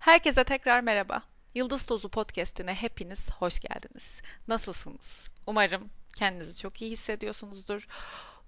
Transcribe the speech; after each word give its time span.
Herkese 0.00 0.44
tekrar 0.44 0.80
merhaba. 0.80 1.22
Yıldız 1.54 1.86
Tozu 1.86 2.08
Podcast'ine 2.08 2.74
hepiniz 2.74 3.30
hoş 3.30 3.60
geldiniz. 3.60 4.22
Nasılsınız? 4.48 5.28
Umarım 5.46 5.90
kendinizi 6.16 6.62
çok 6.62 6.82
iyi 6.82 6.90
hissediyorsunuzdur. 6.90 7.86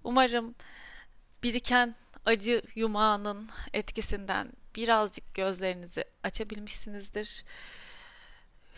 Umarım 0.04 0.54
biriken 1.42 1.94
acı 2.26 2.62
yumağının 2.74 3.48
etkisinden 3.72 4.52
birazcık 4.76 5.34
gözlerinizi 5.34 6.04
açabilmişsinizdir. 6.22 7.44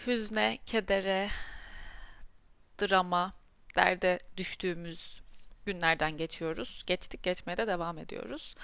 Hüzne, 0.07 0.59
kedere, 0.67 1.31
drama, 2.81 3.33
derde 3.77 4.19
düştüğümüz 4.37 5.23
günlerden 5.67 6.17
geçiyoruz. 6.17 6.83
Geçtik 6.87 7.23
geçmeye 7.23 7.57
de 7.57 7.67
devam 7.67 7.99
ediyoruz. 7.99 8.55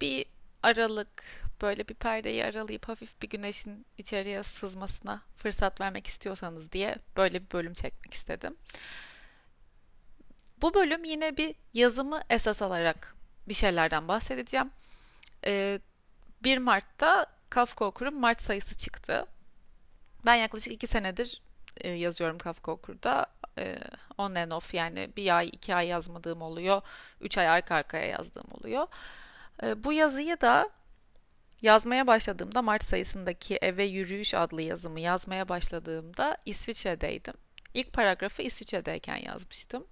Bir 0.00 0.26
aralık 0.62 1.43
böyle 1.62 1.88
bir 1.88 1.94
perdeyi 1.94 2.44
aralayıp 2.44 2.88
hafif 2.88 3.22
bir 3.22 3.28
güneşin 3.28 3.86
içeriye 3.98 4.42
sızmasına 4.42 5.22
fırsat 5.36 5.80
vermek 5.80 6.06
istiyorsanız 6.06 6.72
diye 6.72 6.96
böyle 7.16 7.42
bir 7.42 7.50
bölüm 7.50 7.74
çekmek 7.74 8.14
istedim. 8.14 8.56
Bu 10.62 10.74
bölüm 10.74 11.04
yine 11.04 11.36
bir 11.36 11.54
yazımı 11.74 12.20
esas 12.30 12.62
alarak 12.62 13.16
bir 13.48 13.54
şeylerden 13.54 14.08
bahsedeceğim. 14.08 14.70
Ee, 15.46 15.80
1 16.44 16.58
Mart'ta 16.58 17.26
Kafka 17.50 17.84
Okur'un 17.84 18.20
Mart 18.20 18.42
sayısı 18.42 18.76
çıktı. 18.76 19.26
Ben 20.26 20.34
yaklaşık 20.34 20.72
2 20.72 20.86
senedir 20.86 21.42
e, 21.80 21.88
yazıyorum 21.90 22.38
Kafka 22.38 22.72
Okur'da. 22.72 23.26
E, 23.58 23.78
on 24.18 24.34
and 24.34 24.50
off 24.52 24.74
yani 24.74 25.10
bir 25.16 25.36
ay, 25.36 25.48
iki 25.48 25.74
ay 25.74 25.86
yazmadığım 25.86 26.42
oluyor. 26.42 26.82
Üç 27.20 27.38
ay 27.38 27.48
arka 27.48 27.74
arkaya 27.74 28.06
yazdığım 28.06 28.46
oluyor. 28.50 28.86
E, 29.62 29.84
bu 29.84 29.92
yazıyı 29.92 30.40
da 30.40 30.70
yazmaya 31.64 32.06
başladığımda 32.06 32.62
Mart 32.62 32.84
sayısındaki 32.84 33.56
Eve 33.56 33.84
Yürüyüş 33.84 34.34
adlı 34.34 34.62
yazımı 34.62 35.00
yazmaya 35.00 35.48
başladığımda 35.48 36.36
İsviçre'deydim. 36.46 37.34
İlk 37.74 37.92
paragrafı 37.92 38.42
İsviçre'deyken 38.42 39.16
yazmıştım. 39.16 39.86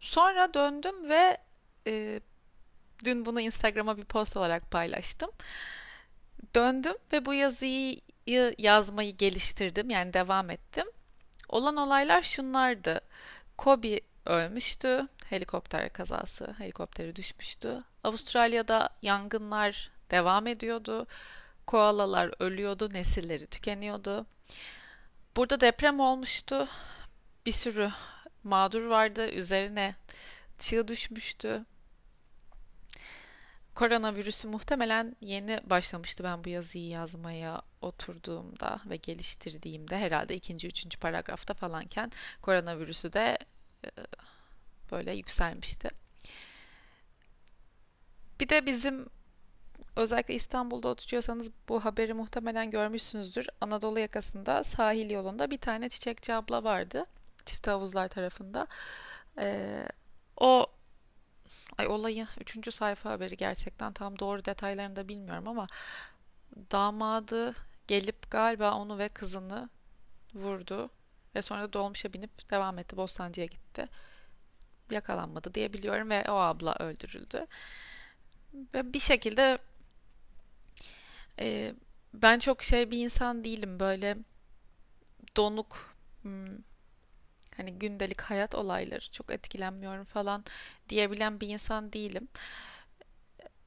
Sonra 0.00 0.54
döndüm 0.54 1.08
ve 1.08 1.38
e, 1.86 2.20
dün 3.04 3.26
bunu 3.26 3.40
Instagram'a 3.40 3.96
bir 3.96 4.04
post 4.04 4.36
olarak 4.36 4.70
paylaştım. 4.70 5.30
Döndüm 6.54 6.96
ve 7.12 7.24
bu 7.24 7.34
yazıyı 7.34 8.00
yazmayı 8.58 9.16
geliştirdim 9.16 9.90
yani 9.90 10.12
devam 10.12 10.50
ettim. 10.50 10.86
Olan 11.48 11.76
olaylar 11.76 12.22
şunlardı. 12.22 13.00
Kobe 13.56 14.00
ölmüştü. 14.26 15.08
Helikopter 15.30 15.92
kazası, 15.92 16.54
helikopteri 16.58 17.16
düşmüştü. 17.16 17.84
Avustralya'da 18.04 18.88
yangınlar 19.02 19.93
devam 20.14 20.46
ediyordu. 20.46 21.06
Koalalar 21.66 22.30
ölüyordu, 22.38 22.88
nesilleri 22.92 23.46
tükeniyordu. 23.46 24.26
Burada 25.36 25.60
deprem 25.60 26.00
olmuştu. 26.00 26.68
Bir 27.46 27.52
sürü 27.52 27.90
mağdur 28.44 28.86
vardı. 28.86 29.30
Üzerine 29.30 29.94
çığ 30.58 30.88
düşmüştü. 30.88 31.64
Koronavirüsü 33.74 34.48
muhtemelen 34.48 35.16
yeni 35.20 35.60
başlamıştı 35.64 36.24
ben 36.24 36.44
bu 36.44 36.48
yazıyı 36.48 36.88
yazmaya 36.88 37.62
oturduğumda 37.80 38.80
ve 38.86 38.96
geliştirdiğimde 38.96 39.98
herhalde 39.98 40.34
ikinci, 40.34 40.68
üçüncü 40.68 40.98
paragrafta 40.98 41.54
falanken 41.54 42.12
koronavirüsü 42.42 43.12
de 43.12 43.38
e, 43.84 43.88
böyle 44.90 45.14
yükselmişti. 45.14 45.88
Bir 48.40 48.48
de 48.48 48.66
bizim 48.66 49.06
özellikle 49.96 50.34
İstanbul'da 50.34 50.88
oturuyorsanız 50.88 51.50
bu 51.68 51.84
haberi 51.84 52.14
muhtemelen 52.14 52.70
görmüşsünüzdür. 52.70 53.46
Anadolu 53.60 53.98
yakasında 53.98 54.64
sahil 54.64 55.10
yolunda 55.10 55.50
bir 55.50 55.58
tane 55.58 55.88
çiçekçi 55.88 56.34
abla 56.34 56.64
vardı. 56.64 57.04
Çift 57.44 57.66
havuzlar 57.66 58.08
tarafında. 58.08 58.66
Ee, 59.38 59.88
o 60.36 60.66
ay 61.78 61.86
olayı 61.86 62.26
üçüncü 62.40 62.72
sayfa 62.72 63.10
haberi 63.10 63.36
gerçekten 63.36 63.92
tam 63.92 64.18
doğru 64.18 64.44
detaylarını 64.44 64.96
da 64.96 65.08
bilmiyorum 65.08 65.48
ama 65.48 65.66
damadı 66.72 67.54
gelip 67.86 68.30
galiba 68.30 68.74
onu 68.74 68.98
ve 68.98 69.08
kızını 69.08 69.68
vurdu 70.34 70.90
ve 71.34 71.42
sonra 71.42 71.72
dolmuşa 71.72 72.12
binip 72.12 72.50
devam 72.50 72.78
etti. 72.78 72.96
Bostancı'ya 72.96 73.46
gitti. 73.46 73.88
Yakalanmadı 74.90 75.54
diye 75.54 75.72
biliyorum 75.72 76.10
ve 76.10 76.30
o 76.30 76.34
abla 76.34 76.74
öldürüldü. 76.74 77.46
Ve 78.74 78.92
bir 78.92 79.00
şekilde 79.00 79.58
e, 81.40 81.74
ben 82.14 82.38
çok 82.38 82.62
şey 82.62 82.90
bir 82.90 83.04
insan 83.04 83.44
değilim 83.44 83.80
böyle 83.80 84.16
donuk 85.36 85.96
hmm, 86.22 86.44
hani 87.56 87.78
gündelik 87.78 88.20
hayat 88.20 88.54
olayları 88.54 89.10
çok 89.10 89.32
etkilenmiyorum 89.32 90.04
falan 90.04 90.44
diyebilen 90.88 91.40
bir 91.40 91.48
insan 91.48 91.92
değilim. 91.92 92.28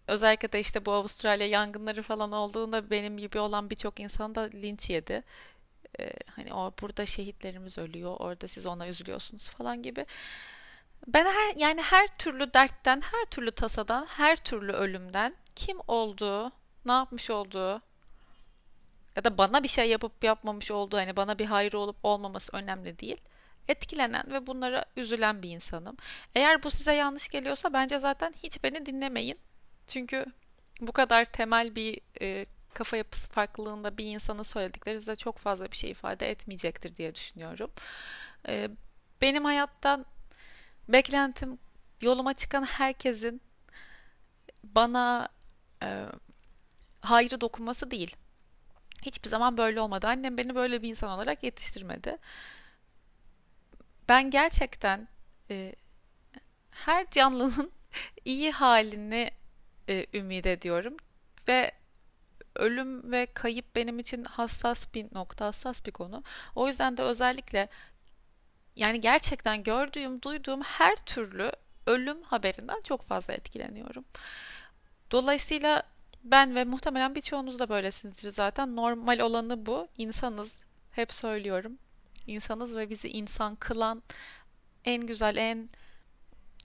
Özellikle 0.07 0.51
de 0.51 0.59
işte 0.59 0.85
bu 0.85 0.91
Avustralya 0.91 1.47
yangınları 1.47 2.01
falan 2.01 2.31
olduğunda 2.31 2.89
benim 2.89 3.17
gibi 3.17 3.39
olan 3.39 3.69
birçok 3.69 3.99
insan 3.99 4.35
da 4.35 4.41
linç 4.41 4.89
yedi. 4.89 5.23
Ee, 5.99 6.13
hani 6.35 6.53
o 6.53 6.73
burada 6.81 7.05
şehitlerimiz 7.05 7.77
ölüyor, 7.77 8.15
orada 8.19 8.47
siz 8.47 8.65
ona 8.65 8.87
üzülüyorsunuz 8.87 9.49
falan 9.49 9.83
gibi. 9.83 10.05
Ben 11.07 11.25
her 11.25 11.55
yani 11.55 11.81
her 11.81 12.07
türlü 12.07 12.53
dertten, 12.53 13.01
her 13.01 13.25
türlü 13.25 13.51
tasadan, 13.51 14.05
her 14.05 14.35
türlü 14.35 14.71
ölümden 14.71 15.35
kim 15.55 15.77
olduğu, 15.87 16.51
ne 16.87 16.91
yapmış 16.91 17.29
olduğu 17.29 17.81
ya 19.15 19.23
da 19.23 19.37
bana 19.37 19.63
bir 19.63 19.67
şey 19.67 19.89
yapıp 19.89 20.23
yapmamış 20.23 20.71
olduğu 20.71 20.97
hani 20.97 21.15
bana 21.15 21.39
bir 21.39 21.45
hayrı 21.45 21.79
olup 21.79 21.97
olmaması 22.03 22.57
önemli 22.57 22.99
değil. 22.99 23.17
Etkilenen 23.67 24.31
ve 24.31 24.47
bunlara 24.47 24.85
üzülen 24.95 25.43
bir 25.43 25.49
insanım. 25.49 25.97
Eğer 26.35 26.63
bu 26.63 26.71
size 26.71 26.93
yanlış 26.93 27.29
geliyorsa 27.29 27.73
bence 27.73 27.99
zaten 27.99 28.33
hiç 28.43 28.63
beni 28.63 28.85
dinlemeyin. 28.85 29.39
Çünkü 29.87 30.25
bu 30.81 30.91
kadar 30.91 31.25
temel 31.25 31.75
bir 31.75 32.01
e, 32.21 32.45
kafa 32.73 32.97
yapısı 32.97 33.29
farklılığında 33.29 33.97
bir 33.97 34.05
insanın 34.05 34.43
söyledikleri 34.43 34.99
size 34.99 35.15
çok 35.15 35.37
fazla 35.37 35.71
bir 35.71 35.77
şey 35.77 35.91
ifade 35.91 36.31
etmeyecektir 36.31 36.95
diye 36.95 37.15
düşünüyorum. 37.15 37.71
E, 38.47 38.69
benim 39.21 39.45
hayattan 39.45 40.05
beklentim 40.89 41.59
yoluma 42.01 42.33
çıkan 42.33 42.63
herkesin 42.63 43.41
bana 44.63 45.29
e, 45.83 46.05
hayrı 47.11 47.41
dokunması 47.41 47.91
değil. 47.91 48.15
Hiçbir 49.01 49.29
zaman 49.29 49.57
böyle 49.57 49.81
olmadı. 49.81 50.07
Annem 50.07 50.37
beni 50.37 50.55
böyle 50.55 50.81
bir 50.81 50.89
insan 50.89 51.09
olarak 51.09 51.43
yetiştirmedi. 51.43 52.17
Ben 54.09 54.29
gerçekten 54.31 55.07
e, 55.49 55.75
her 56.71 57.09
canlının 57.09 57.71
iyi 58.25 58.51
halini 58.51 59.31
e, 59.89 60.05
ümit 60.13 60.45
ediyorum 60.45 60.97
ve 61.47 61.71
ölüm 62.55 63.11
ve 63.11 63.25
kayıp 63.25 63.75
benim 63.75 63.99
için 63.99 64.23
hassas 64.23 64.93
bir 64.93 65.05
nokta, 65.13 65.45
hassas 65.45 65.85
bir 65.85 65.91
konu. 65.91 66.23
O 66.55 66.67
yüzden 66.67 66.97
de 66.97 67.01
özellikle 67.01 67.69
yani 68.75 69.01
gerçekten 69.01 69.63
gördüğüm, 69.63 70.21
duyduğum 70.21 70.61
her 70.61 70.95
türlü 70.95 71.51
ölüm 71.85 72.23
haberinden 72.23 72.81
çok 72.81 73.01
fazla 73.01 73.33
etkileniyorum. 73.33 74.05
Dolayısıyla 75.11 75.83
ben 76.31 76.55
ve 76.55 76.63
muhtemelen 76.63 77.15
birçoğunuz 77.15 77.59
da 77.59 77.69
böylesinizdir 77.69 78.31
zaten. 78.31 78.75
Normal 78.75 79.19
olanı 79.19 79.65
bu. 79.65 79.87
İnsanız. 79.97 80.57
Hep 80.91 81.13
söylüyorum. 81.13 81.77
İnsanız 82.27 82.77
ve 82.77 82.89
bizi 82.89 83.09
insan 83.09 83.55
kılan 83.55 84.03
en 84.85 85.07
güzel, 85.07 85.35
en 85.35 85.69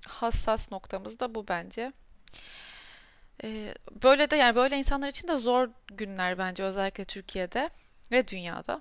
hassas 0.06 0.72
noktamız 0.72 1.20
da 1.20 1.34
bu 1.34 1.48
bence. 1.48 1.92
Ee, 3.44 3.74
böyle 4.02 4.30
de 4.30 4.36
yani 4.36 4.56
böyle 4.56 4.78
insanlar 4.78 5.08
için 5.08 5.28
de 5.28 5.38
zor 5.38 5.68
günler 5.88 6.38
bence 6.38 6.65
özellikle 6.65 7.04
Türkiye'de 7.04 7.70
ve 8.12 8.28
dünyada. 8.28 8.80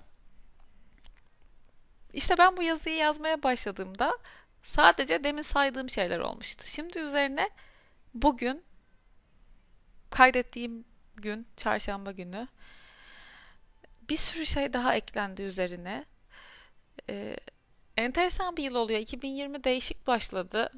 İşte 2.12 2.38
ben 2.38 2.56
bu 2.56 2.62
yazıyı 2.62 2.96
yazmaya 2.96 3.42
başladığımda 3.42 4.18
sadece 4.62 5.24
demin 5.24 5.42
saydığım 5.42 5.90
şeyler 5.90 6.18
olmuştu. 6.18 6.64
Şimdi 6.66 6.98
üzerine 6.98 7.50
bugün 8.14 8.64
kaydettiğim 10.12 10.84
gün 11.16 11.46
çarşamba 11.56 12.12
günü 12.12 12.48
bir 14.08 14.16
sürü 14.16 14.46
şey 14.46 14.72
daha 14.72 14.94
eklendi 14.94 15.42
üzerine. 15.42 16.04
Ee, 17.10 17.36
enteresan 17.96 18.56
bir 18.56 18.64
yıl 18.64 18.74
oluyor. 18.74 19.00
2020 19.00 19.64
değişik 19.64 20.06
başladı. 20.06 20.72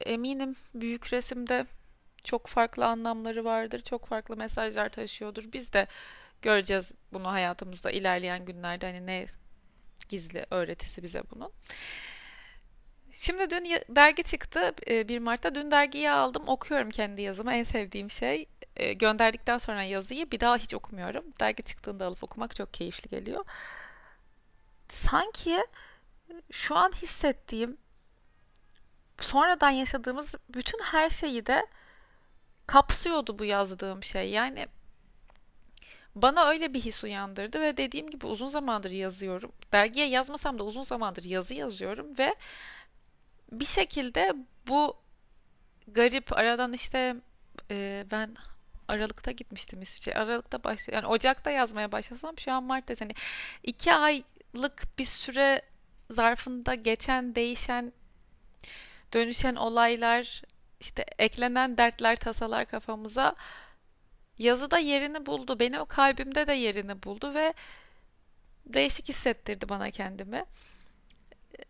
Eminim 0.00 0.54
büyük 0.74 1.12
resimde 1.12 1.66
çok 2.24 2.46
farklı 2.46 2.86
anlamları 2.86 3.44
vardır. 3.44 3.82
Çok 3.82 4.06
farklı 4.06 4.36
mesajlar 4.36 4.88
taşıyordur. 4.88 5.52
Biz 5.52 5.72
de 5.72 5.86
göreceğiz 6.42 6.94
bunu 7.12 7.32
hayatımızda 7.32 7.90
ilerleyen 7.90 8.44
günlerde 8.44 8.86
hani 8.86 9.06
ne 9.06 9.26
gizli 10.08 10.46
öğretisi 10.50 11.02
bize 11.02 11.22
bunun. 11.30 11.52
Şimdi 13.16 13.50
dün 13.50 13.64
dergi 13.96 14.22
çıktı 14.22 14.74
1 14.86 15.18
Mart'ta. 15.18 15.54
Dün 15.54 15.70
dergiyi 15.70 16.10
aldım. 16.10 16.48
Okuyorum 16.48 16.90
kendi 16.90 17.22
yazımı. 17.22 17.52
En 17.54 17.64
sevdiğim 17.64 18.10
şey. 18.10 18.46
e, 18.76 18.92
gönderdikten 18.92 19.58
sonra 19.58 19.82
yazıyı 19.82 20.30
bir 20.30 20.40
daha 20.40 20.56
hiç 20.56 20.74
okumuyorum. 20.74 21.24
Dergi 21.40 21.62
çıktığında 21.62 22.06
alıp 22.06 22.24
okumak 22.24 22.54
çok 22.56 22.74
keyifli 22.74 23.10
geliyor. 23.10 23.44
Sanki 24.88 25.58
şu 26.50 26.76
an 26.76 26.92
hissettiğim 26.92 27.76
sonradan 29.20 29.70
yaşadığımız 29.70 30.34
bütün 30.48 30.78
her 30.82 31.10
şeyi 31.10 31.46
de 31.46 31.66
kapsıyordu 32.66 33.38
bu 33.38 33.44
yazdığım 33.44 34.02
şey. 34.02 34.30
Yani 34.30 34.68
bana 36.14 36.44
öyle 36.44 36.74
bir 36.74 36.80
his 36.80 37.04
uyandırdı 37.04 37.60
ve 37.60 37.76
dediğim 37.76 38.10
gibi 38.10 38.26
uzun 38.26 38.48
zamandır 38.48 38.90
yazıyorum. 38.90 39.52
Dergiye 39.72 40.08
yazmasam 40.08 40.58
da 40.58 40.64
uzun 40.64 40.82
zamandır 40.82 41.24
yazı 41.24 41.54
yazıyorum 41.54 42.18
ve 42.18 42.34
bir 43.60 43.64
şekilde 43.64 44.34
bu 44.68 44.96
garip 45.88 46.38
aradan 46.38 46.72
işte 46.72 47.16
e, 47.70 48.06
ben 48.10 48.36
Aralık'ta 48.88 49.30
gitmiştim 49.30 49.82
İsviçre. 49.82 50.14
Aralık'ta 50.14 50.64
baş 50.64 50.88
yani 50.88 51.06
Ocak'ta 51.06 51.50
yazmaya 51.50 51.92
başlasam 51.92 52.38
şu 52.38 52.52
an 52.52 52.62
Mart'ta 52.64 52.94
hani 52.98 53.12
iki 53.62 53.94
aylık 53.94 54.98
bir 54.98 55.04
süre 55.04 55.62
zarfında 56.10 56.74
geçen 56.74 57.34
değişen 57.34 57.92
dönüşen 59.12 59.56
olaylar 59.56 60.42
işte 60.80 61.04
eklenen 61.18 61.76
dertler 61.76 62.16
tasalar 62.16 62.66
kafamıza 62.66 63.34
yazıda 64.38 64.78
yerini 64.78 65.26
buldu. 65.26 65.60
Benim 65.60 65.80
o 65.80 65.86
kalbimde 65.86 66.46
de 66.46 66.52
yerini 66.52 67.02
buldu 67.02 67.34
ve 67.34 67.54
değişik 68.66 69.08
hissettirdi 69.08 69.68
bana 69.68 69.90
kendimi. 69.90 70.44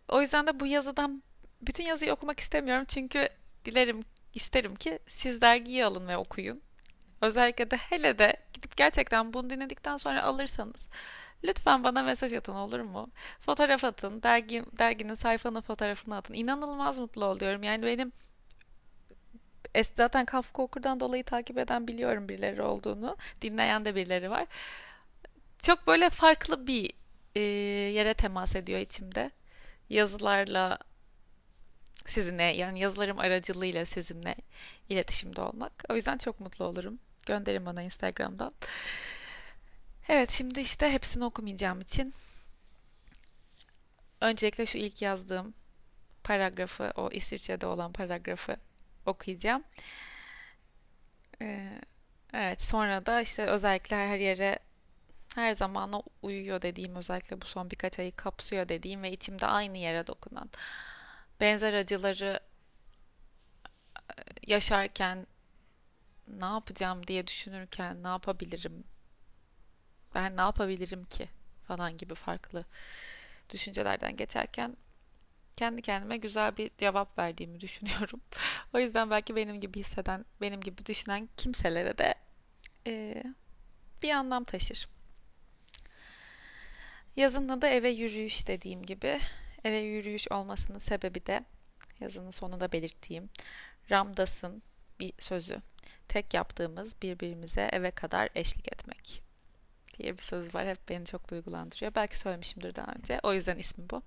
O 0.09 0.21
yüzden 0.21 0.47
de 0.47 0.59
bu 0.59 0.67
yazıdan 0.67 1.23
bütün 1.67 1.83
yazıyı 1.83 2.13
okumak 2.13 2.39
istemiyorum 2.39 2.85
çünkü 2.87 3.29
dilerim 3.65 4.03
isterim 4.33 4.75
ki 4.75 4.99
siz 5.07 5.41
dergiyi 5.41 5.85
alın 5.85 6.07
ve 6.07 6.17
okuyun. 6.17 6.61
Özellikle 7.21 7.71
de 7.71 7.77
hele 7.77 8.19
de 8.19 8.37
gidip 8.53 8.77
gerçekten 8.77 9.33
bunu 9.33 9.49
dinledikten 9.49 9.97
sonra 9.97 10.23
alırsanız 10.23 10.89
lütfen 11.43 11.83
bana 11.83 12.03
mesaj 12.03 12.33
atın 12.33 12.55
olur 12.55 12.79
mu? 12.79 13.09
Fotoğraf 13.41 13.83
atın, 13.83 14.23
dergi, 14.23 14.63
derginin 14.77 15.15
sayfanın 15.15 15.61
fotoğrafını 15.61 16.17
atın. 16.17 16.33
İnanılmaz 16.33 16.99
mutlu 16.99 17.25
oluyorum. 17.25 17.63
Yani 17.63 17.85
benim 17.85 18.11
zaten 19.95 20.25
Kafka 20.25 20.63
Okur'dan 20.63 20.99
dolayı 20.99 21.23
takip 21.23 21.57
eden 21.57 21.87
biliyorum 21.87 22.29
birileri 22.29 22.61
olduğunu. 22.61 23.17
Dinleyen 23.41 23.85
de 23.85 23.95
birileri 23.95 24.29
var. 24.29 24.45
Çok 25.59 25.87
böyle 25.87 26.09
farklı 26.09 26.67
bir 26.67 26.93
e, 27.35 27.39
yere 27.93 28.13
temas 28.13 28.55
ediyor 28.55 28.79
içimde. 28.79 29.31
Yazılarla 29.89 30.77
sizinle 32.09 32.43
yani 32.43 32.79
yazılarım 32.79 33.19
aracılığıyla 33.19 33.85
sizinle 33.85 34.35
iletişimde 34.89 35.41
olmak. 35.41 35.83
O 35.89 35.95
yüzden 35.95 36.17
çok 36.17 36.39
mutlu 36.39 36.65
olurum. 36.65 36.99
Gönderin 37.25 37.65
bana 37.65 37.81
Instagram'dan. 37.81 38.53
Evet 40.09 40.31
şimdi 40.31 40.59
işte 40.59 40.91
hepsini 40.91 41.25
okumayacağım 41.25 41.81
için 41.81 42.13
öncelikle 44.21 44.65
şu 44.65 44.77
ilk 44.77 45.01
yazdığım 45.01 45.53
paragrafı, 46.23 46.93
o 46.95 47.09
İsviçre'de 47.11 47.65
olan 47.65 47.91
paragrafı 47.91 48.57
okuyacağım. 49.05 49.63
Ee, 51.41 51.81
evet 52.33 52.61
sonra 52.61 53.05
da 53.05 53.21
işte 53.21 53.45
özellikle 53.45 53.95
her 53.95 54.17
yere 54.17 54.59
her 55.35 55.53
zamana 55.53 56.01
uyuyor 56.21 56.61
dediğim 56.61 56.95
özellikle 56.95 57.41
bu 57.41 57.45
son 57.45 57.71
birkaç 57.71 57.99
ayı 57.99 58.15
kapsıyor 58.15 58.69
dediğim 58.69 59.03
ve 59.03 59.11
içimde 59.11 59.47
aynı 59.47 59.77
yere 59.77 60.07
dokunan 60.07 60.49
benzer 61.41 61.73
acıları 61.73 62.39
e, 63.95 64.13
yaşarken 64.47 65.27
ne 66.27 66.45
yapacağım 66.45 67.07
diye 67.07 67.27
düşünürken 67.27 68.03
ne 68.03 68.07
yapabilirim 68.07 68.83
ben 70.15 70.37
ne 70.37 70.41
yapabilirim 70.41 71.05
ki 71.05 71.29
falan 71.67 71.97
gibi 71.97 72.15
farklı 72.15 72.65
düşüncelerden 73.49 74.15
geçerken 74.17 74.77
kendi 75.57 75.81
kendime 75.81 76.17
güzel 76.17 76.57
bir 76.57 76.71
cevap 76.77 77.17
verdiğimi 77.17 77.61
düşünüyorum. 77.61 78.21
o 78.73 78.79
yüzden 78.79 79.09
belki 79.09 79.35
benim 79.35 79.59
gibi 79.59 79.79
hisseden, 79.79 80.25
benim 80.41 80.61
gibi 80.61 80.85
düşünen 80.85 81.29
kimselere 81.37 81.97
de 81.97 82.15
e, 82.87 83.23
bir 84.03 84.11
anlam 84.11 84.43
taşır. 84.43 84.87
Yazın 87.15 87.49
adı 87.49 87.67
eve 87.67 87.89
yürüyüş 87.89 88.47
dediğim 88.47 88.83
gibi. 88.83 89.19
Eve 89.65 89.77
yürüyüş 89.77 90.31
olmasının 90.31 90.79
sebebi 90.79 91.25
de 91.25 91.45
yazının 91.99 92.29
sonunda 92.29 92.71
belirttiğim 92.71 93.29
Ramdas'ın 93.91 94.63
bir 94.99 95.13
sözü. 95.19 95.61
Tek 96.07 96.33
yaptığımız 96.33 97.01
birbirimize 97.01 97.69
eve 97.73 97.91
kadar 97.91 98.29
eşlik 98.35 98.73
etmek 98.73 99.21
diye 99.97 100.17
bir 100.17 100.21
söz 100.21 100.55
var. 100.55 100.67
Hep 100.67 100.89
beni 100.89 101.05
çok 101.05 101.29
duygulandırıyor. 101.29 101.95
Belki 101.95 102.19
söylemişimdir 102.19 102.75
daha 102.75 102.91
önce. 102.91 103.19
O 103.23 103.33
yüzden 103.33 103.57
ismi 103.57 103.89
bu. 103.89 104.01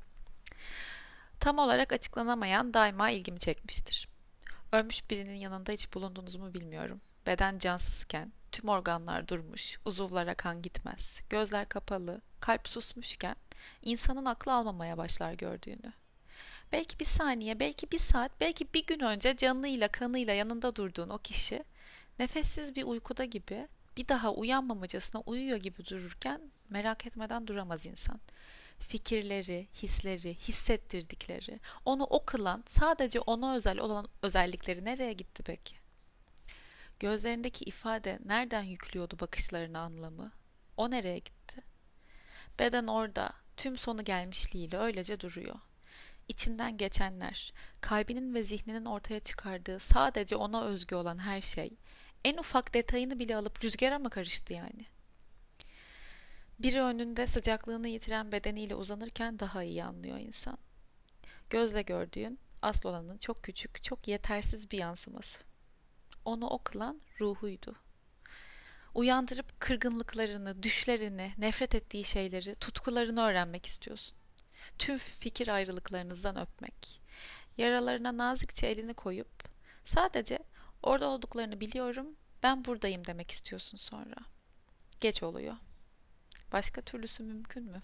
Tam 1.41 1.59
olarak 1.59 1.93
açıklanamayan 1.93 2.75
daima 2.75 3.11
ilgimi 3.11 3.39
çekmiştir. 3.39 4.09
Ölmüş 4.73 5.11
birinin 5.11 5.35
yanında 5.35 5.73
hiç 5.73 5.95
bulundunuz 5.95 6.37
mu 6.37 6.55
bilmiyorum. 6.55 7.01
Beden 7.27 7.59
cansızken, 7.59 8.33
tüm 8.53 8.69
organlar 8.69 9.29
durmuş, 9.29 9.79
uzuvlara 9.85 10.35
kan 10.35 10.63
gitmez, 10.63 11.21
gözler 11.31 11.69
kapalı, 11.69 12.21
kalp 12.41 12.69
susmuşken 12.69 13.37
insanın 13.83 14.25
aklı 14.25 14.53
almamaya 14.53 14.99
başlar 14.99 15.33
gördüğünü. 15.33 15.93
Belki 16.73 17.01
bir 17.01 17.05
saniye, 17.05 17.61
belki 17.61 17.91
bir 17.91 17.99
saat, 17.99 18.41
belki 18.41 18.75
bir 18.75 18.87
gün 18.87 19.01
önce 19.01 19.37
canıyla 19.37 19.89
kanıyla 19.89 20.35
yanında 20.35 20.77
durduğun 20.77 21.09
o 21.09 21.19
kişi 21.19 21.65
nefessiz 22.19 22.77
bir 22.77 22.85
uykuda 22.85 23.25
gibi 23.25 23.69
bir 23.97 24.09
daha 24.09 24.33
uyanmamacasına 24.33 25.21
uyuyor 25.21 25.57
gibi 25.57 25.87
dururken 25.87 26.41
merak 26.69 27.07
etmeden 27.07 27.47
duramaz 27.47 27.87
insan. 27.87 28.21
Fikirleri, 28.79 29.69
hisleri, 29.83 30.35
hissettirdikleri, 30.35 31.61
onu 31.85 32.05
o 32.05 32.25
kılan, 32.25 32.65
sadece 32.69 33.21
ona 33.21 33.55
özel 33.55 33.79
olan 33.79 34.09
özellikleri 34.23 34.85
nereye 34.85 35.13
gitti 35.13 35.43
peki? 35.43 35.77
Gözlerindeki 37.01 37.65
ifade 37.65 38.19
nereden 38.25 38.63
yüklüyordu 38.63 39.21
bakışlarına 39.21 39.81
anlamı? 39.81 40.33
O 40.77 40.91
nereye 40.91 41.19
gitti? 41.19 41.63
Beden 42.59 42.87
orada, 42.87 43.33
tüm 43.57 43.77
sonu 43.77 44.05
gelmişliğiyle 44.05 44.79
öylece 44.79 45.21
duruyor. 45.21 45.59
İçinden 46.29 46.77
geçenler, 46.77 47.53
kalbinin 47.81 48.35
ve 48.35 48.45
zihninin 48.45 48.85
ortaya 48.85 49.21
çıkardığı 49.21 49.79
sadece 49.79 50.37
ona 50.37 50.65
özgü 50.65 50.95
olan 50.95 51.19
her 51.19 51.41
şey, 51.41 51.77
en 52.25 52.37
ufak 52.37 52.75
detayını 52.75 53.19
bile 53.19 53.37
alıp 53.37 53.65
rüzgara 53.65 53.99
mı 53.99 54.11
karıştı 54.11 54.53
yani? 54.53 54.87
Biri 56.59 56.83
önünde 56.83 57.27
sıcaklığını 57.27 57.89
yitiren 57.89 58.33
bedeniyle 58.33 58.75
uzanırken 58.75 59.39
daha 59.39 59.63
iyi 59.63 59.85
anlıyor 59.85 60.19
insan. 60.19 60.59
Gözle 61.51 61.83
gördüğün 61.83 62.39
asıl 62.63 62.89
olanın 62.89 63.19
çok 63.19 63.43
küçük, 63.43 63.83
çok 63.83 64.09
yetersiz 64.09 64.71
bir 64.71 64.79
yansıması. 64.79 65.45
Onu 66.25 66.47
o 66.47 66.63
ruhuydu. 67.21 67.88
Uyandırıp 68.95 69.61
kırgınlıklarını, 69.61 70.63
düşlerini, 70.63 71.33
nefret 71.39 71.75
ettiği 71.75 72.05
şeyleri, 72.05 72.55
tutkularını 72.55 73.23
öğrenmek 73.23 73.67
istiyorsun. 73.67 74.19
Tüm 74.79 74.99
fikir 74.99 75.49
ayrılıklarınızdan 75.49 76.41
öpmek. 76.41 77.01
Yaralarına 77.59 78.17
nazikçe 78.17 78.67
elini 78.67 78.95
koyup 78.95 79.45
sadece 79.85 80.39
orada 80.83 81.09
olduklarını 81.09 81.61
biliyorum, 81.61 82.07
ben 82.43 82.65
buradayım 82.65 83.07
demek 83.07 83.31
istiyorsun 83.31 83.79
sonra. 83.79 84.17
Geç 85.01 85.23
oluyor. 85.23 85.55
Başka 86.53 86.81
türlüsü 86.81 87.23
mümkün 87.23 87.65
mü? 87.65 87.83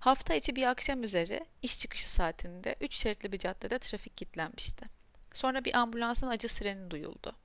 Hafta 0.00 0.34
içi 0.34 0.56
bir 0.56 0.66
akşam 0.66 1.02
üzeri 1.02 1.46
iş 1.62 1.78
çıkışı 1.78 2.10
saatinde 2.10 2.76
üç 2.80 2.94
şeritli 2.94 3.32
bir 3.32 3.38
caddede 3.38 3.78
trafik 3.78 4.16
kilitlenmişti. 4.16 4.86
Sonra 5.34 5.64
bir 5.64 5.74
ambulansın 5.74 6.26
acı 6.26 6.48
sireni 6.48 6.90
duyuldu. 6.90 7.36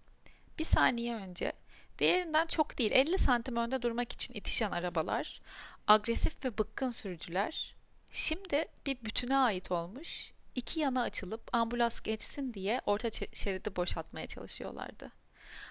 Bir 0.60 0.66
saniye 0.66 1.16
önce 1.16 1.54
diğerinden 2.00 2.48
çok 2.48 2.78
değil 2.78 2.92
50 2.92 3.18
santim 3.18 3.56
önde 3.56 3.82
durmak 3.82 4.12
için 4.12 4.34
itişen 4.34 4.72
arabalar, 4.72 5.42
agresif 5.88 6.46
ve 6.46 6.58
bıkkın 6.58 6.92
sürücüler 6.92 7.76
şimdi 8.12 8.66
bir 8.86 9.06
bütüne 9.06 9.38
ait 9.38 9.72
olmuş 9.72 10.32
iki 10.58 10.80
yana 10.80 11.02
açılıp 11.02 11.56
ambulans 11.56 12.02
geçsin 12.02 12.54
diye 12.54 12.82
orta 12.86 13.12
şeridi 13.34 13.76
boşaltmaya 13.76 14.28
çalışıyorlardı. 14.28 15.12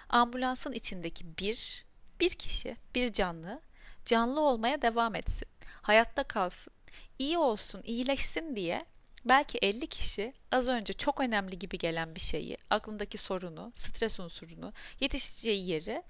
Ambulansın 0.09 0.71
içindeki 0.71 1.37
bir, 1.37 1.85
bir 2.19 2.29
kişi, 2.29 2.77
bir 2.95 3.13
canlı, 3.13 3.61
canlı 4.05 4.41
olmaya 4.41 4.81
devam 4.81 5.15
etsin, 5.15 5.47
hayatta 5.81 6.23
kalsın, 6.23 6.73
iyi 7.19 7.37
olsun, 7.37 7.81
iyileşsin 7.85 8.55
diye 8.55 8.85
belki 9.25 9.57
50 9.57 9.87
kişi 9.87 10.33
az 10.51 10.67
önce 10.67 10.93
çok 10.93 11.19
önemli 11.19 11.59
gibi 11.59 11.77
gelen 11.77 12.15
bir 12.15 12.19
şeyi, 12.19 12.57
aklındaki 12.69 13.17
sorunu, 13.17 13.71
stres 13.75 14.19
unsurunu, 14.19 14.73
yetişeceği 14.99 15.67
yeri 15.69 16.03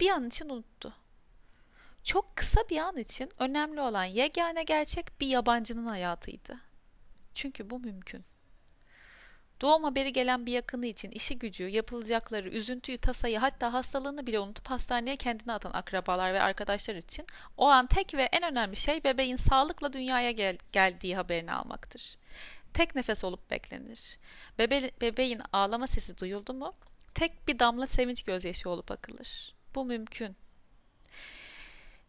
bir 0.00 0.10
an 0.10 0.28
için 0.28 0.48
unuttu. 0.48 0.94
Çok 2.04 2.36
kısa 2.36 2.60
bir 2.70 2.78
an 2.78 2.96
için 2.96 3.30
önemli 3.38 3.80
olan 3.80 4.04
yegane 4.04 4.62
gerçek 4.62 5.20
bir 5.20 5.26
yabancının 5.26 5.86
hayatıydı. 5.86 6.58
Çünkü 7.34 7.70
bu 7.70 7.78
mümkün. 7.80 8.24
Doğum 9.60 9.84
haberi 9.84 10.12
gelen 10.12 10.46
bir 10.46 10.52
yakını 10.52 10.86
için 10.86 11.10
işi 11.10 11.38
gücü, 11.38 11.64
yapılacakları, 11.68 12.48
üzüntüyü, 12.48 12.98
tasayı 12.98 13.38
hatta 13.38 13.72
hastalığını 13.72 14.26
bile 14.26 14.38
unutup 14.38 14.70
hastaneye 14.70 15.16
kendini 15.16 15.52
atan 15.52 15.72
akrabalar 15.72 16.34
ve 16.34 16.42
arkadaşlar 16.42 16.94
için 16.94 17.26
o 17.56 17.66
an 17.66 17.86
tek 17.86 18.14
ve 18.14 18.22
en 18.22 18.42
önemli 18.42 18.76
şey 18.76 19.04
bebeğin 19.04 19.36
sağlıkla 19.36 19.92
dünyaya 19.92 20.30
gel 20.30 20.58
geldiği 20.72 21.16
haberini 21.16 21.52
almaktır. 21.52 22.16
Tek 22.74 22.94
nefes 22.94 23.24
olup 23.24 23.50
beklenir. 23.50 24.18
Bebe 24.58 24.90
bebeğin 25.00 25.42
ağlama 25.52 25.86
sesi 25.86 26.18
duyuldu 26.18 26.54
mu 26.54 26.74
tek 27.14 27.48
bir 27.48 27.58
damla 27.58 27.86
sevinç 27.86 28.22
gözyaşı 28.22 28.70
olup 28.70 28.90
akılır. 28.90 29.54
Bu 29.74 29.84
mümkün. 29.84 30.36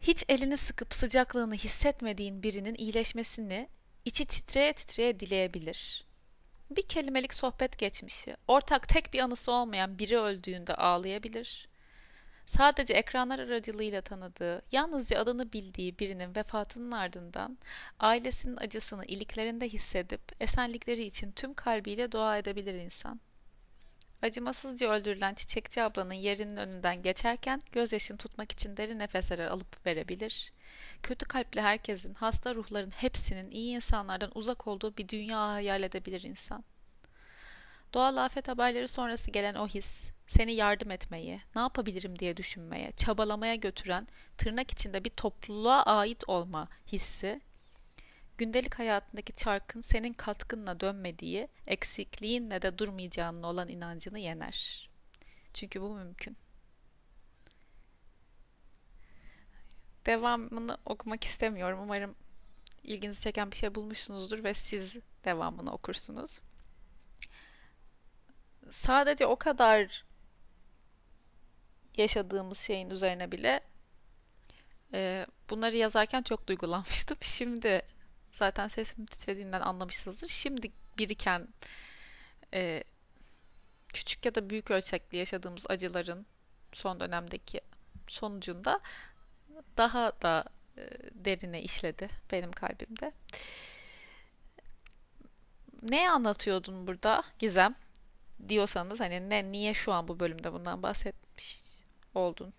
Hiç 0.01 0.25
elini 0.29 0.57
sıkıp 0.57 0.93
sıcaklığını 0.93 1.55
hissetmediğin 1.55 2.43
birinin 2.43 2.75
iyileşmesini 2.75 3.69
içi 4.05 4.25
titreye 4.25 4.73
titreye 4.73 5.19
dileyebilir. 5.19 6.05
Bir 6.71 6.81
kelimelik 6.81 7.33
sohbet 7.33 7.77
geçmişi, 7.77 8.37
ortak 8.47 8.87
tek 8.89 9.13
bir 9.13 9.19
anısı 9.19 9.51
olmayan 9.51 9.99
biri 9.99 10.17
öldüğünde 10.19 10.75
ağlayabilir. 10.75 11.67
Sadece 12.45 12.93
ekranlar 12.93 13.39
aracılığıyla 13.39 14.01
tanıdığı, 14.01 14.61
yalnızca 14.71 15.19
adını 15.19 15.53
bildiği 15.53 15.99
birinin 15.99 16.35
vefatının 16.35 16.91
ardından 16.91 17.57
ailesinin 17.99 18.57
acısını 18.57 19.05
iliklerinde 19.05 19.69
hissedip 19.69 20.21
esenlikleri 20.39 21.03
için 21.03 21.31
tüm 21.31 21.53
kalbiyle 21.53 22.11
dua 22.11 22.37
edebilir 22.37 22.73
insan. 22.73 23.19
Acımasızca 24.21 24.91
öldürülen 24.91 25.33
çiçekçi 25.33 25.83
ablanın 25.83 26.13
yerinin 26.13 26.57
önünden 26.57 27.01
geçerken 27.01 27.61
gözyaşını 27.71 28.17
tutmak 28.17 28.51
için 28.51 28.77
derin 28.77 28.99
nefesler 28.99 29.39
alıp 29.39 29.85
verebilir. 29.85 30.53
Kötü 31.03 31.25
kalpli 31.25 31.61
herkesin, 31.61 32.13
hasta 32.13 32.55
ruhların 32.55 32.91
hepsinin 32.91 33.51
iyi 33.51 33.75
insanlardan 33.75 34.31
uzak 34.35 34.67
olduğu 34.67 34.97
bir 34.97 35.07
dünya 35.07 35.47
hayal 35.47 35.83
edebilir 35.83 36.23
insan. 36.23 36.63
Doğal 37.93 38.17
afet 38.17 38.47
haberleri 38.47 38.87
sonrası 38.87 39.31
gelen 39.31 39.55
o 39.55 39.67
his, 39.67 40.09
seni 40.33 40.53
yardım 40.53 40.91
etmeyi, 40.91 41.41
ne 41.55 41.61
yapabilirim 41.61 42.19
diye 42.19 42.37
düşünmeye, 42.37 42.91
çabalamaya 42.91 43.55
götüren, 43.55 44.07
tırnak 44.37 44.71
içinde 44.71 45.05
bir 45.05 45.09
topluluğa 45.09 45.83
ait 45.83 46.23
olma 46.27 46.67
hissi, 46.91 47.41
gündelik 48.37 48.79
hayatındaki 48.79 49.33
çarkın 49.33 49.81
senin 49.81 50.13
katkınla 50.13 50.79
dönmediği, 50.79 51.47
eksikliğinle 51.67 52.61
de 52.61 52.77
durmayacağının 52.77 53.43
olan 53.43 53.69
inancını 53.69 54.19
yener. 54.19 54.89
Çünkü 55.53 55.81
bu 55.81 55.89
mümkün. 55.89 56.37
Devamını 60.05 60.77
okumak 60.85 61.23
istemiyorum. 61.23 61.79
Umarım 61.83 62.15
ilginizi 62.83 63.21
çeken 63.21 63.51
bir 63.51 63.57
şey 63.57 63.75
bulmuşsunuzdur 63.75 64.43
ve 64.43 64.53
siz 64.53 64.97
devamını 65.25 65.73
okursunuz. 65.73 66.39
Sadece 68.69 69.25
o 69.25 69.35
kadar 69.35 70.12
yaşadığımız 71.97 72.59
şeyin 72.59 72.89
üzerine 72.89 73.31
bile 73.31 73.61
e, 74.93 75.25
bunları 75.49 75.75
yazarken 75.75 76.21
çok 76.21 76.47
duygulanmıştım. 76.47 77.17
Şimdi 77.21 77.81
zaten 78.31 78.67
sesimin 78.67 79.05
titrediğinden 79.05 79.61
anlamışsınızdır. 79.61 80.27
Şimdi 80.27 80.71
biriken 80.97 81.47
e, 82.53 82.83
küçük 83.93 84.25
ya 84.25 84.35
da 84.35 84.49
büyük 84.49 84.71
ölçekli 84.71 85.17
yaşadığımız 85.17 85.65
acıların 85.69 86.25
son 86.73 86.99
dönemdeki 86.99 87.61
sonucunda 88.07 88.79
daha 89.77 90.11
da 90.21 90.43
e, 90.77 90.81
derine 91.11 91.61
işledi 91.61 92.09
benim 92.31 92.51
kalbimde. 92.51 93.11
Ne 95.81 96.09
anlatıyordun 96.09 96.87
burada 96.87 97.23
Gizem 97.39 97.71
diyorsanız 98.49 98.99
hani 98.99 99.29
ne 99.29 99.51
niye 99.51 99.73
şu 99.73 99.93
an 99.93 100.07
bu 100.07 100.19
bölümde 100.19 100.53
bundan 100.53 100.83
bahsetmiş 100.83 101.82
oldun? 102.15 102.53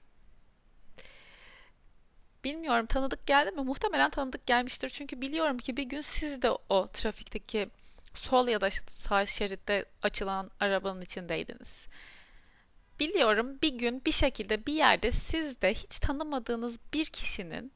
Bilmiyorum 2.44 2.86
tanıdık 2.86 3.26
geldi 3.26 3.50
mi? 3.50 3.62
Muhtemelen 3.62 4.10
tanıdık 4.10 4.46
gelmiştir. 4.46 4.90
Çünkü 4.90 5.20
biliyorum 5.20 5.58
ki 5.58 5.76
bir 5.76 5.82
gün 5.82 6.00
siz 6.00 6.42
de 6.42 6.50
o 6.68 6.88
trafikteki 6.92 7.68
sol 8.14 8.48
ya 8.48 8.60
da 8.60 8.70
sağ 8.70 9.26
şeritte 9.26 9.84
açılan 10.02 10.50
arabanın 10.60 11.00
içindeydiniz. 11.00 11.86
Biliyorum 13.00 13.58
bir 13.62 13.74
gün 13.74 14.02
bir 14.06 14.12
şekilde 14.12 14.66
bir 14.66 14.72
yerde 14.72 15.12
siz 15.12 15.62
de 15.62 15.74
hiç 15.74 15.98
tanımadığınız 15.98 16.78
bir 16.92 17.04
kişinin 17.04 17.72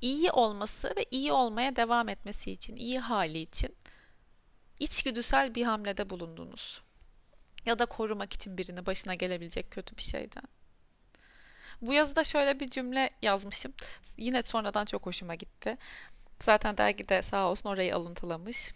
iyi 0.00 0.30
olması 0.30 0.94
ve 0.96 1.04
iyi 1.10 1.32
olmaya 1.32 1.76
devam 1.76 2.08
etmesi 2.08 2.50
için, 2.50 2.76
iyi 2.76 2.98
hali 2.98 3.38
için 3.38 3.76
içgüdüsel 4.80 5.54
bir 5.54 5.64
hamlede 5.64 6.10
bulundunuz. 6.10 6.82
Ya 7.66 7.78
da 7.78 7.86
korumak 7.86 8.32
için 8.32 8.58
birini 8.58 8.86
başına 8.86 9.14
gelebilecek 9.14 9.70
kötü 9.70 9.96
bir 9.96 10.02
şeyden. 10.02 10.44
Bu 11.82 11.94
yazıda 11.94 12.24
şöyle 12.24 12.60
bir 12.60 12.70
cümle 12.70 13.10
yazmışım. 13.22 13.72
Yine 14.16 14.42
sonradan 14.42 14.84
çok 14.84 15.06
hoşuma 15.06 15.34
gitti. 15.34 15.76
Zaten 16.42 16.76
dergide 16.78 17.22
sağ 17.22 17.50
olsun 17.50 17.68
orayı 17.68 17.96
alıntılamış. 17.96 18.72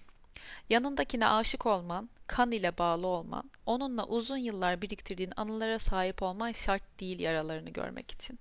Yanındakine 0.71 1.29
aşık 1.29 1.67
olman, 1.67 2.11
kan 2.27 2.53
ile 2.53 2.79
bağlı 2.79 3.07
olman, 3.07 3.51
onunla 3.67 4.05
uzun 4.07 4.37
yıllar 4.37 4.83
biriktirdiğin 4.83 5.33
anılara 5.37 5.79
sahip 5.79 6.23
olman 6.23 6.53
şart 6.53 7.01
değil 7.01 7.19
yaralarını 7.19 7.71
görmek 7.71 8.11
için. 8.11 8.39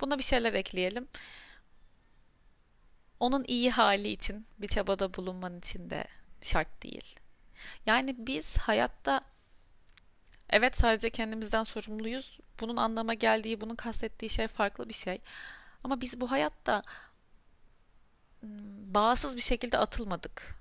Buna 0.00 0.18
bir 0.18 0.24
şeyler 0.24 0.54
ekleyelim. 0.54 1.08
Onun 3.20 3.44
iyi 3.48 3.70
hali 3.70 4.08
için 4.08 4.46
bir 4.58 4.68
çabada 4.68 5.14
bulunman 5.14 5.58
için 5.58 5.90
de 5.90 6.04
şart 6.40 6.82
değil. 6.82 7.16
Yani 7.86 8.14
biz 8.18 8.58
hayatta 8.58 9.20
evet 10.50 10.76
sadece 10.76 11.10
kendimizden 11.10 11.64
sorumluyuz. 11.64 12.38
Bunun 12.60 12.76
anlama 12.76 13.14
geldiği, 13.14 13.60
bunun 13.60 13.76
kastettiği 13.76 14.30
şey 14.30 14.48
farklı 14.48 14.88
bir 14.88 14.94
şey. 14.94 15.20
Ama 15.84 16.00
biz 16.00 16.20
bu 16.20 16.30
hayatta 16.30 16.82
bağımsız 18.94 19.36
bir 19.36 19.40
şekilde 19.40 19.78
atılmadık 19.78 20.56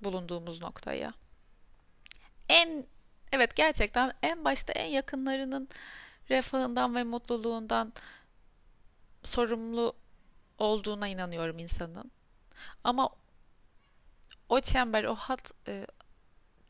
bulunduğumuz 0.00 0.62
noktaya. 0.62 1.14
En 2.48 2.86
evet 3.32 3.56
gerçekten 3.56 4.12
en 4.22 4.44
başta 4.44 4.72
en 4.72 4.86
yakınlarının 4.86 5.68
refahından 6.30 6.94
ve 6.94 7.04
mutluluğundan 7.04 7.92
sorumlu 9.22 9.94
olduğuna 10.58 11.08
inanıyorum 11.08 11.58
insanın. 11.58 12.10
Ama 12.84 13.10
o 14.48 14.60
çember, 14.60 15.04
o 15.04 15.14
hat 15.14 15.52
e, 15.68 15.86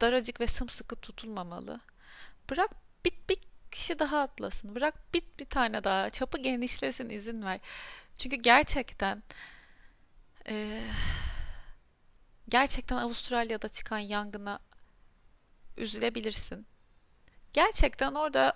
daracık 0.00 0.40
ve 0.40 0.46
sımsıkı 0.46 0.96
tutulmamalı. 0.96 1.80
Bırak 2.50 2.70
bit 3.04 3.30
bir 3.30 3.38
kişi 3.70 3.98
daha 3.98 4.20
atlasın. 4.20 4.74
Bırak 4.74 5.14
bit 5.14 5.40
bir 5.40 5.44
tane 5.44 5.84
daha. 5.84 6.10
Çapı 6.10 6.38
genişlesin 6.38 7.10
izin 7.10 7.42
ver. 7.42 7.60
Çünkü 8.16 8.36
gerçekten 8.36 9.22
e, 10.48 10.80
gerçekten 12.48 12.96
Avustralya'da 12.96 13.68
çıkan 13.68 13.98
yangına 13.98 14.58
üzülebilirsin. 15.76 16.66
Gerçekten 17.52 18.14
orada 18.14 18.52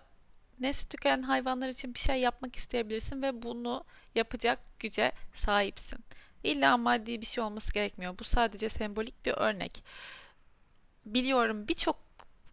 nesli 0.60 0.88
tükenen 0.88 1.22
hayvanlar 1.22 1.68
için 1.68 1.94
bir 1.94 1.98
şey 1.98 2.20
yapmak 2.20 2.56
isteyebilirsin 2.56 3.22
ve 3.22 3.42
bunu 3.42 3.84
yapacak 4.14 4.58
güce 4.78 5.12
sahipsin. 5.34 5.98
İlla 6.44 6.76
maddi 6.76 7.20
bir 7.20 7.26
şey 7.26 7.44
olması 7.44 7.72
gerekmiyor. 7.72 8.18
Bu 8.18 8.24
sadece 8.24 8.68
sembolik 8.68 9.26
bir 9.26 9.32
örnek. 9.32 9.84
Biliyorum 11.06 11.68
birçok 11.68 12.03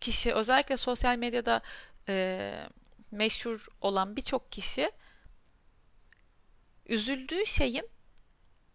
kişi 0.02 0.34
özellikle 0.34 0.78
sosyal 0.78 1.18
medyada 1.18 1.62
e, 2.10 2.68
meşhur 3.12 3.68
olan 3.82 4.16
birçok 4.16 4.52
kişi 4.52 4.92
üzüldüğü 6.86 7.46
şeyin 7.46 7.90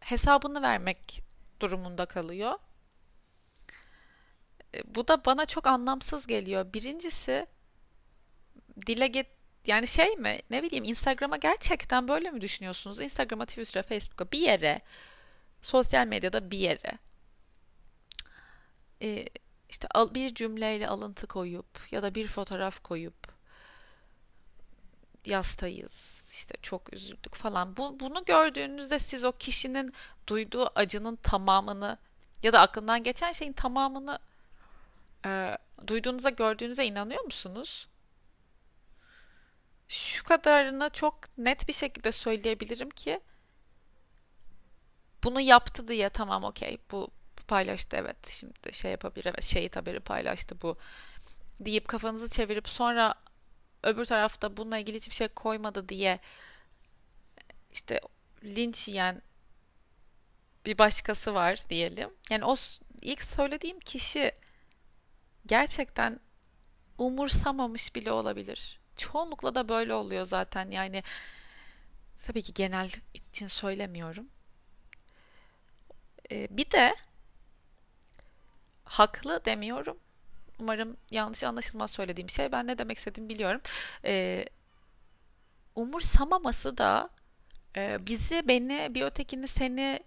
hesabını 0.00 0.62
vermek 0.62 1.22
durumunda 1.60 2.06
kalıyor. 2.06 2.58
Bu 4.84 5.08
da 5.08 5.24
bana 5.24 5.46
çok 5.46 5.66
anlamsız 5.66 6.26
geliyor. 6.26 6.72
Birincisi 6.72 7.46
dile 8.86 9.06
get 9.06 9.26
yani 9.66 9.86
şey 9.86 10.16
mi 10.16 10.38
ne 10.50 10.62
bileyim 10.62 10.84
Instagram'a 10.84 11.36
gerçekten 11.36 12.08
böyle 12.08 12.30
mi 12.30 12.40
düşünüyorsunuz? 12.40 13.00
Instagram'a, 13.00 13.46
Twitter'a, 13.46 13.82
Facebook'a 13.82 14.32
bir 14.32 14.38
yere 14.40 14.80
sosyal 15.62 16.06
medyada 16.06 16.50
bir 16.50 16.58
yere 16.58 16.98
e, 19.02 19.26
işte 19.70 19.88
bir 20.14 20.34
cümleyle 20.34 20.88
alıntı 20.88 21.26
koyup 21.26 21.80
ya 21.90 22.02
da 22.02 22.14
bir 22.14 22.28
fotoğraf 22.28 22.82
koyup 22.82 23.36
yastayız 25.24 26.30
işte 26.32 26.54
çok 26.62 26.92
üzüldük 26.92 27.34
falan. 27.34 27.76
Bu, 27.76 28.00
bunu 28.00 28.24
gördüğünüzde 28.24 28.98
siz 28.98 29.24
o 29.24 29.32
kişinin 29.32 29.94
duyduğu 30.26 30.70
acının 30.74 31.16
tamamını 31.16 31.98
ya 32.42 32.52
da 32.52 32.60
aklından 32.60 33.02
geçen 33.02 33.32
şeyin 33.32 33.52
tamamını 33.52 34.18
e, 35.26 35.58
duyduğunuza 35.86 36.30
gördüğünüze 36.30 36.84
inanıyor 36.84 37.24
musunuz? 37.24 37.88
Şu 39.88 40.24
kadarını 40.24 40.90
çok 40.92 41.38
net 41.38 41.68
bir 41.68 41.72
şekilde 41.72 42.12
söyleyebilirim 42.12 42.90
ki 42.90 43.20
bunu 45.24 45.40
yaptı 45.40 45.88
diye 45.88 46.08
tamam 46.08 46.44
okey 46.44 46.78
bu 46.92 47.10
paylaştı 47.48 47.96
evet 47.96 48.28
şimdi 48.28 48.72
şey 48.72 48.90
yapabilir 48.90 49.26
evet 49.26 49.42
şehit 49.42 49.76
haberi 49.76 50.00
paylaştı 50.00 50.60
bu 50.62 50.76
deyip 51.60 51.88
kafanızı 51.88 52.28
çevirip 52.28 52.68
sonra 52.68 53.14
öbür 53.82 54.04
tarafta 54.04 54.56
bununla 54.56 54.78
ilgili 54.78 54.96
hiçbir 54.96 55.14
şey 55.14 55.28
koymadı 55.28 55.88
diye 55.88 56.18
işte 57.72 58.00
linç 58.44 58.88
yiyen 58.88 59.22
bir 60.66 60.78
başkası 60.78 61.34
var 61.34 61.60
diyelim. 61.70 62.10
Yani 62.30 62.44
o 62.44 62.54
ilk 63.02 63.22
söylediğim 63.22 63.80
kişi 63.80 64.32
gerçekten 65.46 66.20
umursamamış 66.98 67.94
bile 67.94 68.12
olabilir. 68.12 68.80
Çoğunlukla 68.96 69.54
da 69.54 69.68
böyle 69.68 69.94
oluyor 69.94 70.24
zaten. 70.24 70.70
Yani 70.70 71.02
tabii 72.26 72.42
ki 72.42 72.54
genel 72.54 72.90
için 73.14 73.46
söylemiyorum. 73.46 74.28
Ee, 76.30 76.48
bir 76.50 76.70
de 76.70 76.94
haklı 78.86 79.44
demiyorum. 79.44 79.98
Umarım 80.60 80.96
yanlış 81.10 81.44
anlaşılmaz 81.44 81.90
söylediğim 81.90 82.30
şey. 82.30 82.52
Ben 82.52 82.66
ne 82.66 82.78
demek 82.78 82.98
istediğimi 82.98 83.28
biliyorum. 83.28 83.60
Ee, 84.04 84.44
umursamaması 85.74 86.78
da 86.78 87.10
e, 87.76 88.06
bizi, 88.06 88.48
beni, 88.48 88.94
bir 88.94 89.02
ötekini, 89.02 89.48
seni 89.48 90.00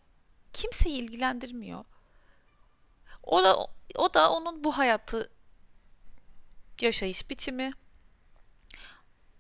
kimseyi 0.53 1.01
ilgilendirmiyor. 1.01 1.85
O 3.23 3.43
da 3.43 3.57
o 3.95 4.13
da 4.13 4.31
onun 4.31 4.63
bu 4.63 4.77
hayatı 4.77 5.31
yaşayış 6.81 7.29
biçimi. 7.29 7.71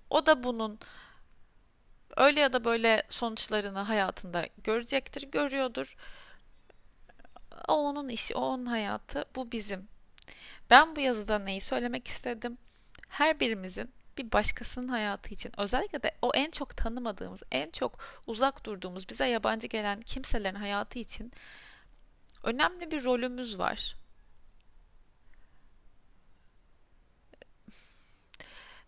O 0.09 0.25
da 0.25 0.43
bunun 0.43 0.79
öyle 2.17 2.39
ya 2.39 2.53
da 2.53 2.65
böyle 2.65 3.03
sonuçlarını 3.09 3.79
hayatında 3.79 4.47
görecektir, 4.63 5.31
görüyordur. 5.31 5.95
O 7.67 7.73
onun 7.73 8.09
işi, 8.09 8.35
o 8.35 8.41
onun 8.41 8.65
hayatı, 8.65 9.25
bu 9.35 9.51
bizim. 9.51 9.87
Ben 10.69 10.95
bu 10.95 10.99
yazıda 10.99 11.39
neyi 11.39 11.61
söylemek 11.61 12.07
istedim? 12.07 12.57
Her 13.09 13.39
birimizin 13.39 13.91
bir 14.17 14.31
başkasının 14.31 14.87
hayatı 14.87 15.33
için 15.33 15.51
özellikle 15.57 16.03
de 16.03 16.11
o 16.21 16.31
en 16.33 16.51
çok 16.51 16.77
tanımadığımız, 16.77 17.43
en 17.51 17.69
çok 17.69 17.99
uzak 18.27 18.65
durduğumuz, 18.65 19.09
bize 19.09 19.27
yabancı 19.27 19.67
gelen 19.67 20.01
kimselerin 20.01 20.55
hayatı 20.55 20.99
için 20.99 21.31
önemli 22.43 22.91
bir 22.91 23.03
rolümüz 23.03 23.59
var. 23.59 23.95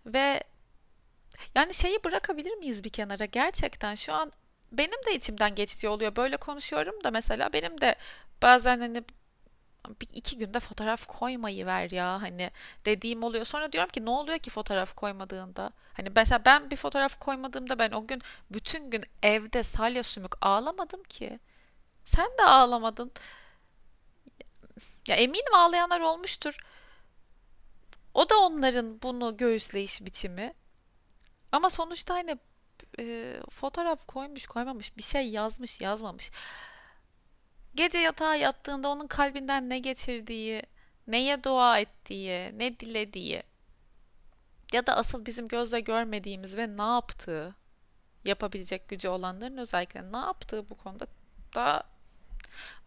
Ve 0.06 0.44
yani 1.56 1.74
şeyi 1.74 2.04
bırakabilir 2.04 2.54
miyiz 2.58 2.84
bir 2.84 2.90
kenara? 2.90 3.26
Gerçekten 3.26 3.96
şu 3.96 4.14
an 4.14 4.32
benim 4.72 5.06
de 5.08 5.16
içimden 5.16 5.56
geçtiği 5.56 5.90
oluyor. 5.90 6.16
Böyle 6.16 6.38
konuşuyorum 6.38 7.04
da 7.04 7.12
mesela 7.12 7.54
benim 7.54 7.82
de 7.82 7.96
bazen 8.42 8.80
hani 8.80 9.04
bir 10.02 10.08
iki 10.14 10.38
günde 10.38 10.60
fotoğraf 10.60 11.06
koymayı 11.08 11.66
ver 11.66 11.92
ya 11.92 12.22
hani 12.22 12.52
dediğim 12.86 13.24
oluyor. 13.24 13.46
Sonra 13.46 13.72
diyorum 13.72 13.90
ki 13.90 14.06
ne 14.06 14.10
oluyor 14.10 14.40
ki 14.40 14.50
fotoğraf 14.50 14.96
koymadığında? 14.96 15.72
Hani 15.94 16.10
mesela 16.16 16.46
ben 16.46 16.72
bir 16.72 16.76
fotoğraf 16.76 17.20
koymadığımda 17.20 17.80
ben 17.80 17.92
o 17.92 18.08
gün 18.08 18.22
bütün 18.52 18.90
gün 18.90 19.06
evde 19.24 19.64
salya 19.64 20.04
sümük 20.04 20.46
ağlamadım 20.46 21.04
ki. 21.04 21.40
Sen 22.06 22.28
de 22.38 22.44
ağlamadın. 22.44 23.12
Ya 25.08 25.16
eminim 25.16 25.54
ağlayanlar 25.54 26.00
olmuştur. 26.00 26.58
O 28.14 28.30
da 28.30 28.40
onların 28.40 29.02
bunu 29.02 29.38
göğüsleyiş 29.38 30.06
biçimi. 30.06 30.54
Ama 31.52 31.70
sonuçta 31.70 32.14
hani 32.14 32.38
e, 33.00 33.38
fotoğraf 33.50 34.08
koymuş 34.08 34.48
koymamış 34.48 34.98
bir 34.98 35.04
şey 35.04 35.30
yazmış 35.30 35.82
yazmamış. 35.82 36.32
Gece 37.76 37.98
yatağa 37.98 38.36
yattığında 38.36 38.90
onun 38.90 39.08
kalbinden 39.08 39.70
ne 39.70 39.80
geçirdiği, 39.80 40.64
neye 41.08 41.44
dua 41.44 41.80
ettiği, 41.80 42.60
ne 42.60 42.80
dilediği 42.80 43.44
ya 44.74 44.88
da 44.88 44.98
asıl 44.98 45.26
bizim 45.26 45.48
gözle 45.48 45.80
görmediğimiz 45.80 46.58
ve 46.58 46.78
ne 46.78 46.82
yaptığı 46.82 47.56
yapabilecek 48.26 48.90
gücü 48.90 49.08
olanların 49.08 49.58
özellikle 49.58 50.12
ne 50.12 50.18
yaptığı 50.18 50.70
bu 50.70 50.76
konuda 50.76 51.08
daha 51.56 51.84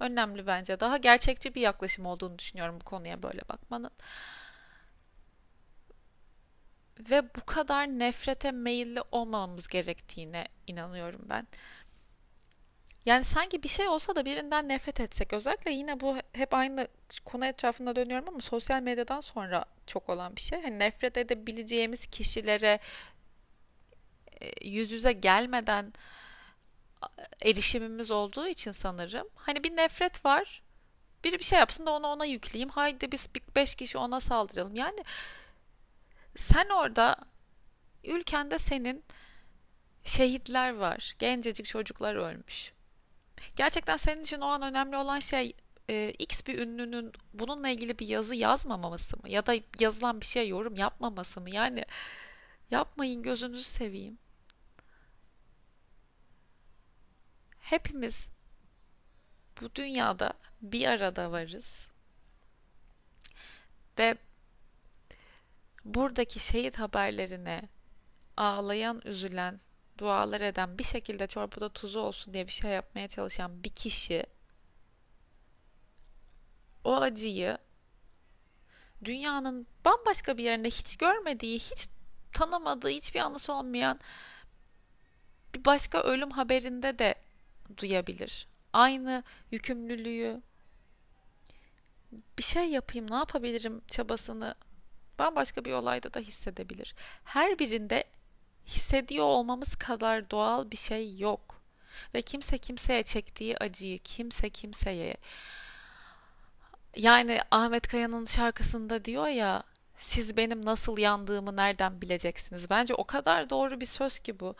önemli 0.00 0.46
bence. 0.46 0.80
Daha 0.80 0.96
gerçekçi 0.96 1.54
bir 1.54 1.60
yaklaşım 1.60 2.06
olduğunu 2.06 2.38
düşünüyorum 2.38 2.78
bu 2.80 2.84
konuya 2.84 3.22
böyle 3.22 3.40
bakmanın. 3.48 3.90
Ve 7.00 7.34
bu 7.34 7.46
kadar 7.46 7.86
nefrete 7.86 8.50
meyilli 8.50 9.00
olmamamız 9.12 9.68
gerektiğine 9.68 10.48
inanıyorum 10.66 11.20
ben. 11.28 11.46
Yani 13.06 13.24
sanki 13.24 13.62
bir 13.62 13.68
şey 13.68 13.88
olsa 13.88 14.16
da 14.16 14.24
birinden 14.24 14.68
nefret 14.68 15.00
etsek. 15.00 15.32
Özellikle 15.32 15.72
yine 15.72 16.00
bu 16.00 16.16
hep 16.32 16.54
aynı 16.54 16.88
konu 17.24 17.46
etrafında 17.46 17.96
dönüyorum 17.96 18.28
ama 18.28 18.40
sosyal 18.40 18.82
medyadan 18.82 19.20
sonra 19.20 19.64
çok 19.86 20.08
olan 20.08 20.36
bir 20.36 20.40
şey. 20.40 20.62
Hani 20.62 20.78
nefret 20.78 21.16
edebileceğimiz 21.16 22.06
kişilere 22.06 22.78
e, 24.40 24.68
yüz 24.68 24.92
yüze 24.92 25.12
gelmeden 25.12 25.92
erişimimiz 27.42 28.10
olduğu 28.10 28.46
için 28.46 28.72
sanırım. 28.72 29.28
Hani 29.34 29.64
bir 29.64 29.76
nefret 29.76 30.24
var. 30.24 30.62
Biri 31.24 31.38
bir 31.38 31.44
şey 31.44 31.58
yapsın 31.58 31.86
da 31.86 31.90
onu 31.90 32.06
ona 32.06 32.24
yükleyeyim. 32.24 32.68
Haydi 32.68 33.12
biz 33.12 33.28
beş 33.56 33.74
kişi 33.74 33.98
ona 33.98 34.20
saldıralım. 34.20 34.76
Yani 34.76 34.98
sen 36.36 36.68
orada 36.68 37.16
ülkende 38.04 38.58
senin 38.58 39.04
şehitler 40.04 40.74
var. 40.74 41.14
Gencecik 41.18 41.66
çocuklar 41.66 42.14
ölmüş. 42.14 42.72
Gerçekten 43.56 43.96
senin 43.96 44.22
için 44.22 44.40
o 44.40 44.46
an 44.46 44.62
önemli 44.62 44.96
olan 44.96 45.18
şey 45.18 45.52
e, 45.88 46.10
X 46.10 46.46
bir 46.46 46.58
ünlünün 46.58 47.12
bununla 47.34 47.68
ilgili 47.68 47.98
bir 47.98 48.08
yazı 48.08 48.34
yazmamaması 48.34 49.16
mı? 49.16 49.30
Ya 49.30 49.46
da 49.46 49.54
yazılan 49.80 50.20
bir 50.20 50.26
şey 50.26 50.48
yorum 50.48 50.76
yapmaması 50.76 51.40
mı? 51.40 51.50
Yani 51.50 51.84
yapmayın 52.70 53.22
gözünüzü 53.22 53.64
seveyim. 53.64 54.18
Hepimiz 57.60 58.28
bu 59.60 59.74
dünyada 59.74 60.32
bir 60.62 60.86
arada 60.86 61.32
varız. 61.32 61.88
Ve 63.98 64.16
buradaki 65.84 66.40
şehit 66.40 66.78
haberlerine 66.78 67.68
ağlayan, 68.36 69.02
üzülen, 69.04 69.60
dualar 69.98 70.40
eden, 70.40 70.78
bir 70.78 70.84
şekilde 70.84 71.26
çorbada 71.26 71.68
tuzu 71.68 72.00
olsun 72.00 72.34
diye 72.34 72.46
bir 72.46 72.52
şey 72.52 72.70
yapmaya 72.70 73.08
çalışan 73.08 73.64
bir 73.64 73.70
kişi 73.70 74.26
o 76.84 76.96
acıyı 76.96 77.58
dünyanın 79.04 79.66
bambaşka 79.84 80.38
bir 80.38 80.44
yerinde 80.44 80.68
hiç 80.68 80.96
görmediği, 80.96 81.58
hiç 81.58 81.88
tanımadığı, 82.32 82.88
hiçbir 82.88 83.20
anısı 83.20 83.52
olmayan 83.52 84.00
bir 85.54 85.64
başka 85.64 86.02
ölüm 86.02 86.30
haberinde 86.30 86.98
de 86.98 87.14
duyabilir. 87.76 88.48
Aynı 88.72 89.24
yükümlülüğü 89.50 90.42
bir 92.38 92.42
şey 92.42 92.70
yapayım, 92.70 93.10
ne 93.10 93.14
yapabilirim 93.14 93.82
çabasını 93.88 94.54
bambaşka 95.18 95.64
bir 95.64 95.72
olayda 95.72 96.14
da 96.14 96.20
hissedebilir. 96.20 96.94
Her 97.24 97.58
birinde 97.58 98.04
hissediyor 98.66 99.24
olmamız 99.24 99.76
kadar 99.76 100.30
doğal 100.30 100.70
bir 100.70 100.76
şey 100.76 101.18
yok. 101.18 101.62
Ve 102.14 102.22
kimse 102.22 102.58
kimseye 102.58 103.02
çektiği 103.02 103.58
acıyı 103.58 103.98
kimse 103.98 104.50
kimseye 104.50 105.16
yani 106.96 107.40
Ahmet 107.50 107.88
Kaya'nın 107.88 108.24
şarkısında 108.26 109.04
diyor 109.04 109.26
ya 109.26 109.62
siz 109.96 110.36
benim 110.36 110.64
nasıl 110.64 110.98
yandığımı 110.98 111.56
nereden 111.56 112.00
bileceksiniz? 112.00 112.70
Bence 112.70 112.94
o 112.94 113.04
kadar 113.04 113.50
doğru 113.50 113.80
bir 113.80 113.86
söz 113.86 114.18
ki 114.18 114.40
bu. 114.40 114.56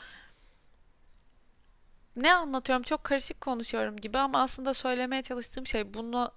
Ne 2.17 2.35
anlatıyorum? 2.35 2.83
Çok 2.83 3.05
karışık 3.05 3.41
konuşuyorum 3.41 3.97
gibi 3.97 4.19
ama 4.19 4.43
aslında 4.43 4.75
söylemeye 4.75 5.23
çalıştığım 5.23 5.67
şey 5.67 5.95
bunu 5.95 6.33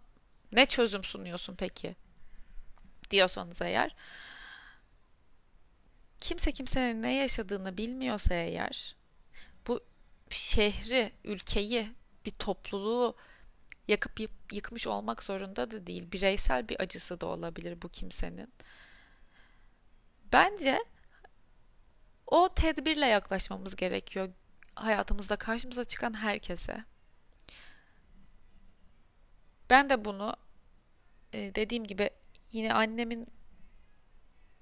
ne 0.51 0.65
çözüm 0.65 1.03
sunuyorsun 1.03 1.55
peki? 1.55 1.95
Diyorsanız 3.11 3.61
eğer 3.61 3.95
kimse 6.19 6.51
kimsenin 6.51 7.01
ne 7.01 7.15
yaşadığını 7.15 7.77
bilmiyorsa 7.77 8.33
eğer 8.33 8.95
bu 9.67 9.79
şehri, 10.29 11.11
ülkeyi, 11.23 11.91
bir 12.25 12.31
topluluğu 12.31 13.15
yakıp 13.87 14.19
yıkmış 14.51 14.87
olmak 14.87 15.23
zorunda 15.23 15.71
da 15.71 15.87
değil. 15.87 16.11
Bireysel 16.11 16.69
bir 16.69 16.81
acısı 16.81 17.21
da 17.21 17.25
olabilir 17.25 17.81
bu 17.81 17.89
kimsenin. 17.89 18.53
Bence 20.33 20.79
o 22.27 22.49
tedbirle 22.53 23.05
yaklaşmamız 23.05 23.75
gerekiyor 23.75 24.29
hayatımızda 24.75 25.35
karşımıza 25.35 25.83
çıkan 25.83 26.13
herkese. 26.13 26.83
Ben 29.69 29.89
de 29.89 30.05
bunu 30.05 30.35
e, 31.33 31.55
dediğim 31.55 31.83
gibi 31.83 32.09
yine 32.51 32.73
annemin 32.73 33.27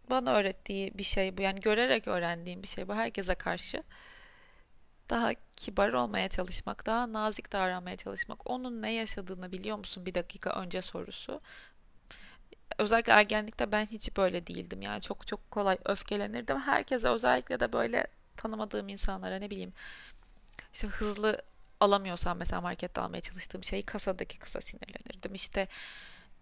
bana 0.09 0.33
öğrettiği 0.33 0.97
bir 0.97 1.03
şey 1.03 1.37
bu. 1.37 1.41
Yani 1.41 1.59
görerek 1.59 2.07
öğrendiğim 2.07 2.63
bir 2.63 2.67
şey 2.67 2.87
bu 2.87 2.95
herkese 2.95 3.35
karşı. 3.35 3.83
Daha 5.09 5.31
kibar 5.55 5.93
olmaya 5.93 6.29
çalışmak, 6.29 6.85
daha 6.85 7.13
nazik 7.13 7.51
davranmaya 7.51 7.97
çalışmak. 7.97 8.49
Onun 8.49 8.81
ne 8.81 8.93
yaşadığını 8.93 9.51
biliyor 9.51 9.77
musun 9.77 10.05
bir 10.05 10.13
dakika 10.15 10.49
önce 10.49 10.81
sorusu. 10.81 11.41
Özellikle 12.77 13.13
ergenlikte 13.13 13.71
ben 13.71 13.85
hiç 13.85 14.17
böyle 14.17 14.47
değildim. 14.47 14.81
Yani 14.81 15.01
çok 15.01 15.27
çok 15.27 15.51
kolay 15.51 15.77
öfkelenirdim. 15.85 16.59
Herkese 16.59 17.09
özellikle 17.09 17.59
de 17.59 17.73
böyle 17.73 18.07
tanımadığım 18.37 18.89
insanlara 18.89 19.39
ne 19.39 19.51
bileyim 19.51 19.73
işte 20.73 20.87
hızlı 20.87 21.41
alamıyorsam 21.79 22.37
mesela 22.37 22.61
markette 22.61 23.01
almaya 23.01 23.21
çalıştığım 23.21 23.63
şeyi 23.63 23.83
kasadaki 23.83 24.39
kısa 24.39 24.61
sinirlenirdim. 24.61 25.33
İşte 25.33 25.67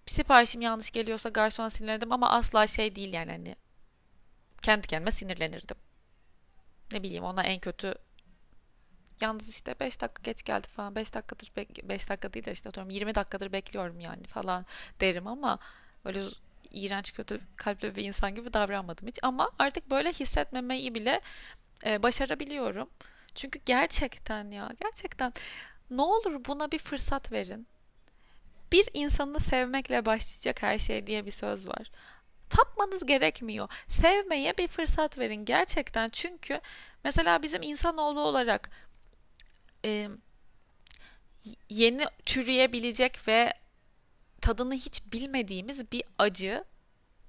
siparişim 0.06 0.62
yanlış 0.62 0.92
geliyorsa 0.92 1.30
garson 1.30 1.70
sinirlenirdim 1.70 2.12
ama 2.12 2.30
asla 2.30 2.68
şey 2.68 2.96
değil 2.96 3.14
yani 3.14 3.32
hani 3.32 3.56
kendi 4.62 4.88
kendime 4.88 5.12
sinirlenirdim. 5.12 5.78
Ne 6.94 7.04
bileyim 7.04 7.24
ona 7.24 7.44
en 7.44 7.60
kötü 7.60 7.96
yalnız 9.22 9.50
işte 9.50 9.76
5 9.80 10.02
dakika 10.02 10.22
geç 10.24 10.44
geldi 10.44 10.68
falan 10.68 10.96
5 10.96 11.14
dakikadır 11.14 11.52
5 11.84 12.10
dakika 12.10 12.34
değil 12.34 12.46
de 12.46 12.52
işte 12.52 12.70
atıyorum 12.70 12.90
20 12.90 13.16
dakikadır 13.16 13.52
bekliyorum 13.52 14.00
yani 14.00 14.24
falan 14.24 14.66
derim 15.02 15.28
ama 15.28 15.60
öyle 16.06 16.24
iğrenç 16.72 17.14
kötü 17.14 17.42
kalpli 17.56 17.96
bir 17.96 18.04
insan 18.04 18.36
gibi 18.36 18.54
davranmadım 18.54 19.08
hiç 19.08 19.20
ama 19.24 19.52
artık 19.60 19.92
böyle 19.92 20.14
hissetmemeyi 20.14 20.96
bile 20.96 21.22
e, 21.86 22.04
başarabiliyorum. 22.04 22.90
Çünkü 23.36 23.60
gerçekten 23.66 24.52
ya 24.52 24.72
gerçekten 24.82 25.34
ne 25.92 26.02
olur 26.02 26.46
buna 26.46 26.72
bir 26.72 26.78
fırsat 26.78 27.32
verin. 27.32 27.68
Bir 28.74 28.90
insanı 28.94 29.40
sevmekle 29.40 30.06
başlayacak 30.06 30.62
her 30.62 30.80
şey 30.80 31.08
diye 31.08 31.26
bir 31.26 31.32
söz 31.32 31.68
var. 31.68 31.92
Tapmanız 32.50 33.06
gerekmiyor. 33.06 33.70
Sevmeye 33.88 34.58
bir 34.58 34.68
fırsat 34.68 35.20
verin 35.20 35.46
gerçekten. 35.46 36.10
Çünkü 36.10 36.62
mesela 37.04 37.44
bizim 37.44 37.62
insanoğlu 37.62 38.20
olarak 38.20 38.70
e, 39.86 40.10
yeni 41.70 42.06
türeyebilecek 42.26 43.28
ve 43.28 43.54
tadını 44.42 44.74
hiç 44.74 45.04
bilmediğimiz 45.14 45.92
bir 45.92 46.04
acı 46.18 46.64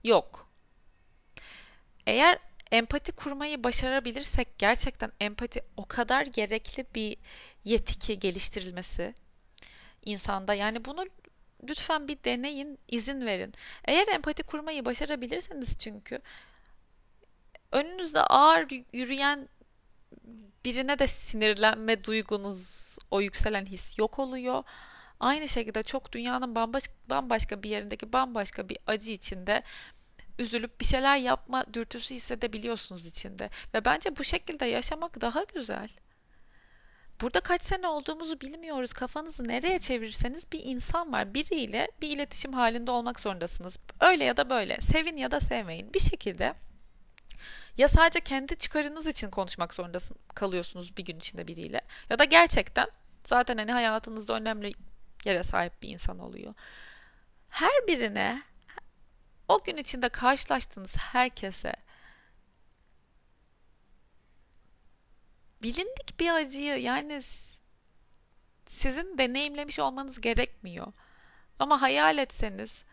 yok. 0.05 0.49
Eğer 2.07 2.39
empati 2.73 3.13
kurmayı 3.13 3.65
başarabilirsek 3.65 4.59
gerçekten 4.59 5.13
empati 5.21 5.61
o 5.77 5.87
kadar 5.87 6.27
gerekli 6.27 6.87
bir 6.95 7.17
yeti 7.65 7.99
ki 7.99 8.19
geliştirilmesi 8.19 9.15
insanda. 10.05 10.55
Yani 10.55 10.85
bunu 10.85 11.07
lütfen 11.69 12.09
bir 12.09 12.19
deneyin, 12.25 12.79
izin 12.89 13.27
verin. 13.27 13.55
Eğer 13.85 14.09
empati 14.09 14.43
kurmayı 14.43 14.85
başarabilirseniz 14.85 15.79
çünkü 15.79 16.21
önünüzde 17.73 18.21
ağır 18.21 18.67
yürüyen 18.93 19.49
birine 20.65 20.99
de 20.99 21.07
sinirlenme 21.07 22.05
duygunuz, 22.05 22.97
o 23.11 23.21
yükselen 23.21 23.67
his 23.67 23.99
yok 23.99 24.19
oluyor. 24.19 24.65
Aynı 25.21 25.49
şekilde 25.49 25.83
çok 25.83 26.13
dünyanın 26.13 26.55
bambaşka, 27.11 27.63
bir 27.63 27.71
yerindeki 27.71 28.13
bambaşka 28.13 28.69
bir 28.69 28.79
acı 28.87 29.13
içinde 29.13 29.63
üzülüp 30.39 30.81
bir 30.81 30.85
şeyler 30.85 31.17
yapma 31.17 31.75
dürtüsü 31.75 32.15
hissedebiliyorsunuz 32.15 33.07
içinde. 33.07 33.51
Ve 33.75 33.85
bence 33.85 34.17
bu 34.17 34.25
şekilde 34.25 34.67
yaşamak 34.67 35.21
daha 35.21 35.45
güzel. 35.55 35.89
Burada 37.21 37.41
kaç 37.41 37.63
sene 37.63 37.89
olduğumuzu 37.89 38.41
bilmiyoruz. 38.41 38.93
Kafanızı 38.93 39.49
nereye 39.49 39.79
çevirirseniz 39.79 40.53
bir 40.53 40.61
insan 40.65 41.13
var. 41.13 41.35
Biriyle 41.35 41.89
bir 42.03 42.11
iletişim 42.11 42.53
halinde 42.53 42.91
olmak 42.91 43.21
zorundasınız. 43.21 43.79
Öyle 44.01 44.25
ya 44.25 44.37
da 44.37 44.51
böyle. 44.51 44.81
Sevin 44.81 45.17
ya 45.17 45.31
da 45.31 45.41
sevmeyin. 45.41 45.95
Bir 45.95 46.01
şekilde 46.01 46.55
ya 47.77 47.89
sadece 47.89 48.21
kendi 48.21 48.57
çıkarınız 48.57 49.07
için 49.07 49.31
konuşmak 49.31 49.75
zorunda 49.75 49.99
kalıyorsunuz 50.35 50.97
bir 50.97 51.05
gün 51.05 51.17
içinde 51.17 51.47
biriyle. 51.49 51.81
Ya 52.11 52.19
da 52.19 52.25
gerçekten 52.25 52.87
zaten 53.25 53.57
hani 53.57 53.73
hayatınızda 53.73 54.35
önemli 54.35 54.73
yere 55.25 55.43
sahip 55.43 55.83
bir 55.83 55.89
insan 55.89 56.19
oluyor. 56.19 56.55
Her 57.49 57.87
birine 57.89 58.43
o 59.49 59.65
gün 59.65 59.77
içinde 59.77 60.09
karşılaştığınız 60.09 60.97
herkese 60.97 61.73
bilindik 65.65 66.21
bir 66.21 66.31
acıyı 66.31 66.77
yani 66.77 67.23
sizin 68.67 69.19
deneyimlemiş 69.19 69.79
olmanız 69.79 70.21
gerekmiyor. 70.21 70.93
Ama 71.59 71.83
hayal 71.83 72.19
etseniz 72.19 72.85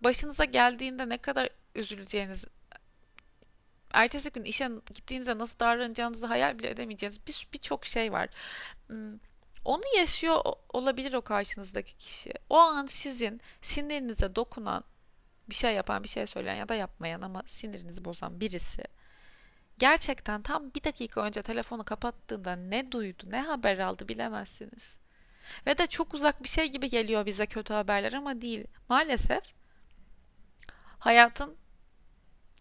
başınıza 0.00 0.44
geldiğinde 0.44 1.08
ne 1.08 1.18
kadar 1.18 1.48
üzüleceğiniz 1.74 2.44
ertesi 3.92 4.30
gün 4.30 4.44
işe 4.44 4.70
gittiğinizde 4.94 5.38
nasıl 5.38 5.58
davranacağınızı 5.58 6.26
hayal 6.26 6.58
bile 6.58 6.70
edemeyeceğiniz 6.70 7.20
birçok 7.52 7.82
bir 7.82 7.88
şey 7.88 8.12
var. 8.12 8.28
Onu 9.64 9.82
yaşıyor 9.98 10.42
olabilir 10.68 11.12
o 11.12 11.22
karşınızdaki 11.22 11.96
kişi. 11.96 12.32
O 12.50 12.56
an 12.58 12.86
sizin 12.86 13.40
sinirinize 13.62 14.34
dokunan 14.34 14.84
bir 15.50 15.54
şey 15.54 15.74
yapan, 15.74 16.04
bir 16.04 16.08
şey 16.08 16.26
söyleyen 16.26 16.54
ya 16.54 16.68
da 16.68 16.74
yapmayan 16.74 17.22
ama 17.22 17.42
sinirinizi 17.46 18.04
bozan 18.04 18.40
birisi 18.40 18.82
gerçekten 19.80 20.42
tam 20.42 20.74
bir 20.74 20.84
dakika 20.84 21.20
önce 21.20 21.42
telefonu 21.42 21.84
kapattığında 21.84 22.56
ne 22.56 22.92
duydu, 22.92 23.22
ne 23.30 23.42
haber 23.42 23.78
aldı 23.78 24.08
bilemezsiniz. 24.08 24.98
Ve 25.66 25.78
de 25.78 25.86
çok 25.86 26.14
uzak 26.14 26.42
bir 26.42 26.48
şey 26.48 26.66
gibi 26.66 26.88
geliyor 26.88 27.26
bize 27.26 27.46
kötü 27.46 27.74
haberler 27.74 28.12
ama 28.12 28.40
değil. 28.40 28.64
Maalesef 28.88 29.42
hayatın 30.98 31.56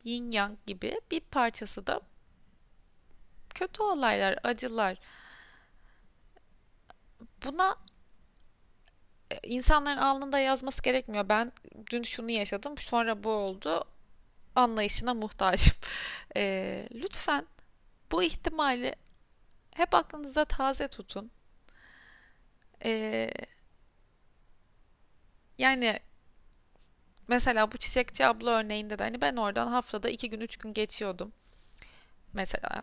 yin 0.04 0.32
yang 0.32 0.58
gibi 0.68 1.02
bir 1.12 1.20
parçası 1.20 1.88
da 1.88 2.02
kötü 3.50 3.84
olaylar, 3.84 4.40
acılar. 4.44 4.98
Buna 7.46 7.76
e, 9.32 9.40
insanların 9.44 9.98
alnında 9.98 10.40
yazması 10.40 10.82
gerekmiyor. 10.84 11.30
Ben 11.30 11.52
dün 11.92 12.04
şunu 12.04 12.32
yaşadım, 12.32 12.78
sonra 12.78 13.24
bu 13.24 13.30
oldu. 13.30 13.86
Anlayışına 14.56 15.14
muhtacım. 15.14 15.74
E, 16.36 16.88
lütfen 16.94 17.48
bu 18.12 18.24
ihtimali 18.24 18.96
hep 19.76 19.96
aklınızda 19.96 20.46
taze 20.46 20.88
tutun. 20.88 21.32
E, 22.86 23.30
yani 25.58 26.00
mesela 27.28 27.72
bu 27.72 27.78
çiçekçi 27.78 28.26
abla 28.26 28.52
örneğinde 28.52 29.00
de 29.00 29.04
hani 29.04 29.22
ben 29.22 29.36
oradan 29.36 29.68
haftada 29.68 30.10
iki 30.10 30.30
gün 30.30 30.42
üç 30.42 30.58
gün 30.58 30.74
geçiyordum. 30.74 31.34
Mesela 32.34 32.82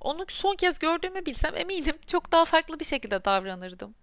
onu 0.00 0.24
son 0.28 0.56
kez 0.56 0.78
gördüğümü 0.78 1.26
bilsem 1.26 1.56
eminim 1.56 1.96
çok 2.06 2.32
daha 2.32 2.44
farklı 2.44 2.80
bir 2.80 2.84
şekilde 2.84 3.24
davranırdım. 3.24 3.94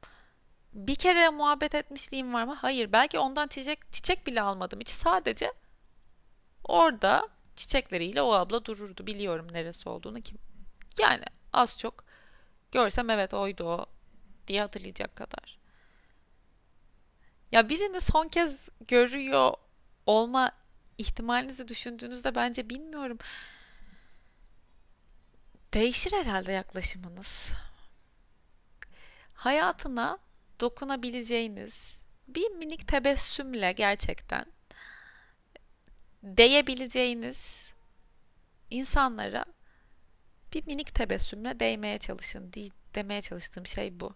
Bir 0.73 0.95
kere 0.95 1.29
muhabbet 1.29 1.75
etmişliğim 1.75 2.33
var 2.33 2.43
mı? 2.43 2.53
Hayır. 2.53 2.91
Belki 2.91 3.19
ondan 3.19 3.47
çiçek 3.47 3.93
çiçek 3.93 4.27
bile 4.27 4.41
almadım 4.41 4.79
hiç. 4.79 4.89
Sadece 4.89 5.53
orada 6.69 7.27
çiçekleriyle 7.55 8.21
o 8.21 8.31
abla 8.31 8.65
dururdu. 8.65 9.07
Biliyorum 9.07 9.47
neresi 9.51 9.89
olduğunu 9.89 10.21
kim. 10.21 10.37
Yani 10.99 11.23
az 11.53 11.79
çok 11.79 12.03
görsem 12.71 13.09
evet 13.09 13.33
oydu 13.33 13.63
o 13.63 13.85
diye 14.47 14.61
hatırlayacak 14.61 15.15
kadar. 15.15 15.59
Ya 17.51 17.69
birini 17.69 18.01
son 18.01 18.27
kez 18.27 18.69
görüyor 18.87 19.53
olma 20.05 20.51
ihtimalinizi 20.97 21.67
düşündüğünüzde 21.67 22.35
bence 22.35 22.69
bilmiyorum. 22.69 23.17
Değişir 25.73 26.11
herhalde 26.11 26.51
yaklaşımınız. 26.51 27.51
Hayatına 29.33 30.17
dokunabileceğiniz 30.59 32.01
bir 32.27 32.51
minik 32.51 32.87
tebessümle 32.87 33.71
gerçekten 33.71 34.45
değebileceğiniz 36.23 37.69
insanlara 38.69 39.45
bir 40.53 40.67
minik 40.67 40.95
tebessümle 40.95 41.59
değmeye 41.59 41.97
çalışın. 41.99 42.53
Demeye 42.95 43.21
çalıştığım 43.21 43.65
şey 43.65 43.99
bu. 43.99 44.15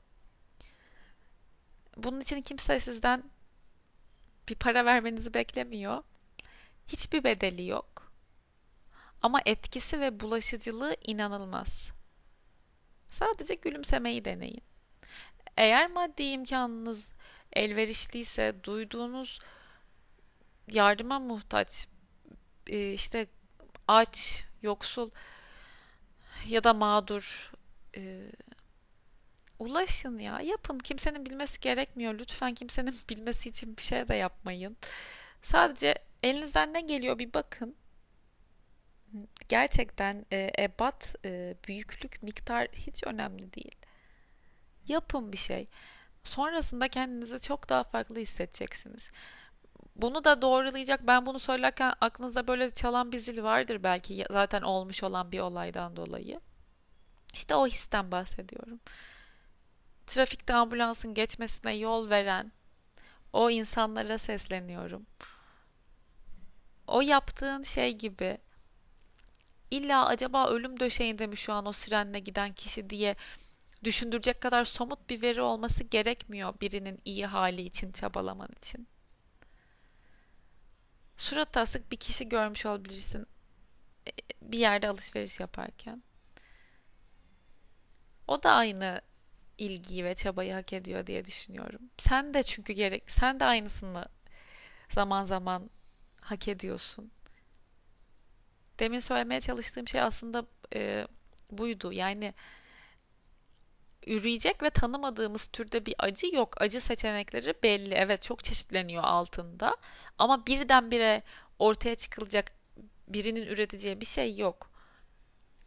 Bunun 1.97 2.21
için 2.21 2.41
kimse 2.41 2.79
sizden 2.79 3.23
bir 4.49 4.55
para 4.55 4.85
vermenizi 4.85 5.33
beklemiyor. 5.33 6.03
Hiçbir 6.87 7.23
bedeli 7.23 7.67
yok. 7.67 8.11
Ama 9.21 9.41
etkisi 9.45 9.99
ve 10.01 10.19
bulaşıcılığı 10.19 10.95
inanılmaz. 11.03 11.91
Sadece 13.09 13.55
gülümsemeyi 13.55 14.25
deneyin. 14.25 14.61
Eğer 15.57 15.91
maddi 15.91 16.23
imkanınız 16.23 17.13
elverişliyse 17.53 18.55
duyduğunuz 18.63 19.39
yardıma 20.71 21.19
muhtaç 21.19 21.87
e, 22.67 22.93
işte 22.93 23.28
aç, 23.88 24.45
yoksul 24.62 25.10
ya 26.47 26.63
da 26.63 26.73
mağdur 26.73 27.52
e, 27.97 28.32
ulaşın 29.60 30.19
ya 30.19 30.41
yapın 30.41 30.80
kimsenin 30.80 31.26
bilmesi 31.26 31.60
gerekmiyor 31.60 32.19
lütfen 32.19 32.54
kimsenin 32.54 32.95
bilmesi 33.10 33.49
için 33.49 33.78
bir 33.78 33.82
şey 33.82 34.08
de 34.08 34.15
yapmayın 34.15 34.78
sadece 35.41 35.95
elinizden 36.23 36.73
ne 36.73 36.82
geliyor 36.82 37.19
bir 37.19 37.34
bakın 37.34 37.76
Gerçekten 39.49 40.26
e, 40.32 40.52
ebat, 40.60 41.15
e, 41.26 41.56
büyüklük, 41.67 42.23
miktar 42.23 42.67
hiç 42.73 43.04
önemli 43.04 43.54
değil. 43.54 43.76
Yapın 44.88 45.32
bir 45.32 45.38
şey. 45.38 45.67
Sonrasında 46.23 46.88
kendinizi 46.88 47.39
çok 47.41 47.69
daha 47.69 47.84
farklı 47.84 48.19
hissedeceksiniz. 48.19 49.12
Bunu 49.95 50.23
da 50.23 50.41
doğrulayacak. 50.41 51.08
Ben 51.08 51.25
bunu 51.25 51.39
söylerken 51.39 51.93
aklınızda 52.01 52.47
böyle 52.47 52.71
çalan 52.71 53.12
bir 53.12 53.17
zil 53.17 53.43
vardır 53.43 53.84
belki 53.84 54.25
zaten 54.32 54.62
olmuş 54.62 55.03
olan 55.03 55.32
bir 55.32 55.39
olaydan 55.39 55.95
dolayı. 55.95 56.39
İşte 57.34 57.56
o 57.56 57.67
histen 57.67 58.12
bahsediyorum. 58.12 58.79
Trafikte 60.08 60.53
ambulansın 60.53 61.13
geçmesine 61.13 61.75
yol 61.75 62.10
veren 62.10 62.51
o 63.34 63.49
insanlara 63.49 64.17
sesleniyorum. 64.17 65.06
O 66.88 67.01
yaptığın 67.01 67.63
şey 67.63 67.91
gibi 67.97 68.38
illa 69.71 70.06
acaba 70.06 70.47
ölüm 70.47 70.79
döşeğinde 70.79 71.27
mi 71.27 71.38
şu 71.38 71.53
an 71.53 71.65
o 71.65 71.71
sirenle 71.71 72.19
giden 72.19 72.53
kişi 72.53 72.89
diye 72.89 73.15
düşündürecek 73.84 74.41
kadar 74.41 74.65
somut 74.65 75.10
bir 75.10 75.21
veri 75.21 75.41
olması 75.41 75.84
gerekmiyor 75.84 76.53
birinin 76.62 76.99
iyi 77.06 77.25
hali 77.25 77.62
için 77.62 77.91
çabalaman 77.91 78.49
için. 78.58 78.88
Surat 81.17 81.58
asık 81.58 81.91
bir 81.91 81.97
kişi 81.97 82.30
görmüş 82.30 82.65
olabilirsin 82.65 83.28
e, 84.08 84.12
bir 84.41 84.60
yerde 84.60 84.89
alışveriş 84.89 85.39
yaparken. 85.39 86.04
O 88.28 88.43
da 88.43 88.52
aynı 88.52 89.02
ilgiyi 89.58 90.06
ve 90.06 90.15
çabayı 90.15 90.54
hak 90.54 90.73
ediyor 90.73 91.08
diye 91.08 91.26
düşünüyorum. 91.26 91.82
Sen 91.97 92.34
de 92.34 92.43
çünkü 92.43 92.73
gerek 92.73 93.10
sen 93.10 93.39
de 93.39 93.45
aynısını 93.45 94.06
zaman 94.89 95.26
zaman 95.26 95.69
hak 96.21 96.47
ediyorsun. 96.47 97.12
Demin 98.80 98.99
söylemeye 98.99 99.41
çalıştığım 99.41 99.88
şey 99.88 100.02
aslında 100.02 100.45
e, 100.76 101.08
buydu. 101.52 101.93
Yani 101.93 102.34
üreyecek 104.07 104.63
ve 104.63 104.69
tanımadığımız 104.69 105.47
türde 105.47 105.85
bir 105.85 105.95
acı 105.99 106.35
yok. 106.35 106.61
Acı 106.61 106.81
seçenekleri 106.81 107.53
belli. 107.63 107.93
Evet 107.93 108.21
çok 108.21 108.43
çeşitleniyor 108.43 109.03
altında. 109.03 109.77
Ama 110.17 110.45
birdenbire 110.45 111.23
ortaya 111.59 111.95
çıkılacak 111.95 112.51
birinin 113.07 113.47
üreteceği 113.47 114.01
bir 114.01 114.05
şey 114.05 114.37
yok. 114.37 114.69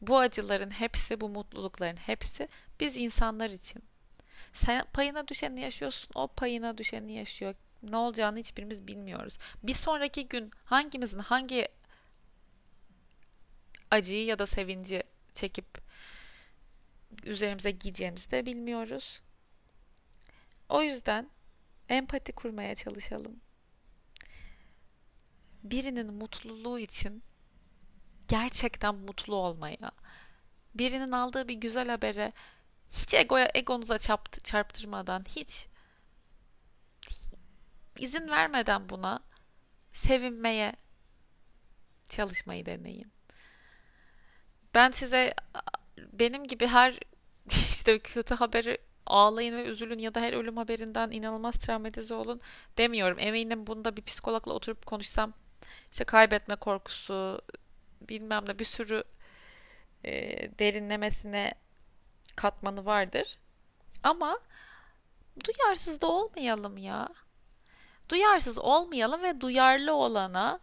Bu 0.01 0.19
acıların 0.19 0.71
hepsi, 0.71 1.21
bu 1.21 1.29
mutlulukların 1.29 1.97
hepsi 1.97 2.49
biz 2.81 2.97
insanlar 2.97 3.51
için. 3.51 3.83
Sen 4.53 4.87
payına 4.93 5.29
düşeni 5.29 5.61
yaşıyorsun, 5.61 6.11
o 6.15 6.29
payına 6.29 6.79
düşeni 6.79 7.13
yaşıyor. 7.13 7.55
Ne 7.83 7.97
olacağını 7.97 8.39
hiçbirimiz 8.39 8.87
bilmiyoruz. 8.87 9.39
Bir 9.63 9.75
sonraki 9.75 10.29
gün 10.29 10.51
hangimizin 10.65 11.19
hangi 11.19 11.69
acıyı 13.91 14.25
ya 14.25 14.39
da 14.39 14.47
sevinci 14.47 15.03
çekip 15.35 15.86
üzerimize 17.27 17.71
giyeceğimizi 17.71 18.31
de 18.31 18.47
bilmiyoruz. 18.47 19.23
O 20.69 20.83
yüzden 20.83 21.31
empati 21.89 22.33
kurmaya 22.33 22.75
çalışalım. 22.75 23.41
Birinin 25.63 26.15
mutluluğu 26.15 26.79
için 26.79 27.23
gerçekten 28.29 28.95
mutlu 28.95 29.35
olmaya, 29.35 29.91
birinin 30.75 31.13
aldığı 31.13 31.49
bir 31.49 31.55
güzel 31.55 31.89
habere 31.89 32.33
hiç 32.91 33.15
egoya, 33.15 33.51
egonuza 33.55 33.99
çarpt, 33.99 34.45
çarptırmadan, 34.45 35.25
hiç 35.29 35.69
izin 37.99 38.29
vermeden 38.29 38.89
buna 38.89 39.21
sevinmeye 39.93 40.77
çalışmayı 42.09 42.67
deneyin. 42.67 43.13
Ben 44.75 44.91
size 44.91 45.35
benim 45.99 46.47
gibi 46.47 46.67
her 46.67 46.99
işte 47.51 47.99
kötü 47.99 48.35
haberi 48.35 48.79
ağlayın 49.07 49.57
ve 49.57 49.65
üzülün 49.65 49.99
ya 49.99 50.15
da 50.15 50.21
her 50.21 50.33
ölüm 50.33 50.57
haberinden 50.57 51.11
inanılmaz 51.11 51.59
travmatize 51.59 52.15
olun 52.15 52.41
demiyorum. 52.79 53.19
Eminim 53.19 53.67
bunda 53.67 53.97
bir 53.97 54.03
psikologla 54.03 54.53
oturup 54.53 54.87
konuşsam 54.87 55.33
işte 55.91 56.05
kaybetme 56.05 56.57
korkusu 56.57 57.43
bilmem 58.01 58.45
ne 58.49 58.59
bir 58.59 58.65
sürü 58.65 59.05
e, 60.05 60.13
derinlemesine 60.59 61.55
katmanı 62.37 62.85
vardır. 62.85 63.39
Ama 64.03 64.39
duyarsız 65.45 66.01
da 66.01 66.07
olmayalım 66.07 66.79
ya. 66.79 67.09
Duyarsız 68.09 68.59
olmayalım 68.59 69.23
ve 69.23 69.41
duyarlı 69.41 69.95
olana 69.95 70.61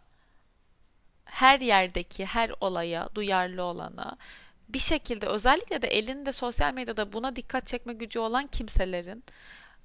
her 1.24 1.60
yerdeki 1.60 2.26
her 2.26 2.52
olaya 2.60 3.08
duyarlı 3.14 3.62
olana 3.62 4.16
bir 4.68 4.78
şekilde 4.78 5.26
özellikle 5.26 5.82
de 5.82 5.88
elinde 5.88 6.32
sosyal 6.32 6.74
medyada 6.74 7.12
buna 7.12 7.36
dikkat 7.36 7.66
çekme 7.66 7.92
gücü 7.92 8.18
olan 8.18 8.46
kimselerin 8.46 9.24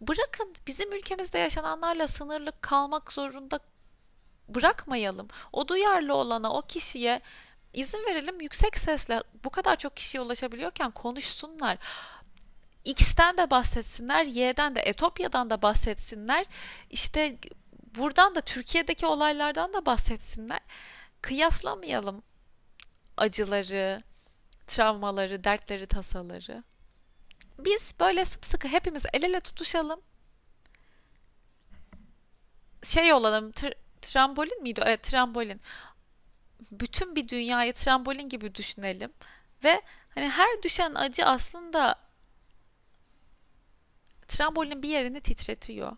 bırakın 0.01 0.55
bizim 0.67 0.93
ülkemizde 0.93 1.37
yaşananlarla 1.37 2.07
sınırlı 2.07 2.51
kalmak 2.61 3.13
zorunda 3.13 3.59
bırakmayalım. 4.47 5.27
O 5.53 5.67
duyarlı 5.67 6.15
olana, 6.15 6.53
o 6.53 6.61
kişiye 6.61 7.21
izin 7.73 8.05
verelim 8.09 8.41
yüksek 8.41 8.77
sesle 8.77 9.21
bu 9.43 9.49
kadar 9.49 9.75
çok 9.75 9.95
kişiye 9.95 10.21
ulaşabiliyorken 10.21 10.91
konuşsunlar. 10.91 11.77
X'ten 12.85 13.37
de 13.37 13.51
bahsetsinler, 13.51 14.25
Y'den 14.25 14.75
de, 14.75 14.81
Etopya'dan 14.81 15.49
da 15.49 15.61
bahsetsinler. 15.61 16.45
İşte 16.89 17.37
buradan 17.95 18.35
da 18.35 18.41
Türkiye'deki 18.41 19.05
olaylardan 19.05 19.73
da 19.73 19.85
bahsetsinler. 19.85 20.59
Kıyaslamayalım 21.21 22.23
acıları, 23.17 24.03
travmaları, 24.69 25.43
dertleri, 25.43 25.87
tasaları. 25.87 26.63
Biz 27.59 27.93
böyle 27.99 28.25
sımsıkı 28.25 28.67
hepimiz 28.67 29.05
el 29.13 29.23
ele 29.23 29.39
tutuşalım. 29.39 30.01
Şey 32.83 33.13
olalım, 33.13 33.51
tr- 33.51 33.75
trambolin 34.01 34.63
miydi? 34.63 34.81
Evet, 34.85 35.03
trambolin 35.03 35.61
bütün 36.71 37.15
bir 37.15 37.27
dünyayı 37.27 37.73
trambolin 37.73 38.29
gibi 38.29 38.55
düşünelim 38.55 39.13
ve 39.63 39.81
hani 40.09 40.29
her 40.29 40.63
düşen 40.63 40.95
acı 40.95 41.25
aslında 41.25 41.95
trambolin 44.27 44.83
bir 44.83 44.89
yerini 44.89 45.21
titretiyor. 45.21 45.97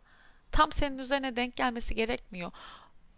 Tam 0.51 0.71
senin 0.71 0.97
üzerine 0.97 1.35
denk 1.35 1.55
gelmesi 1.55 1.95
gerekmiyor. 1.95 2.51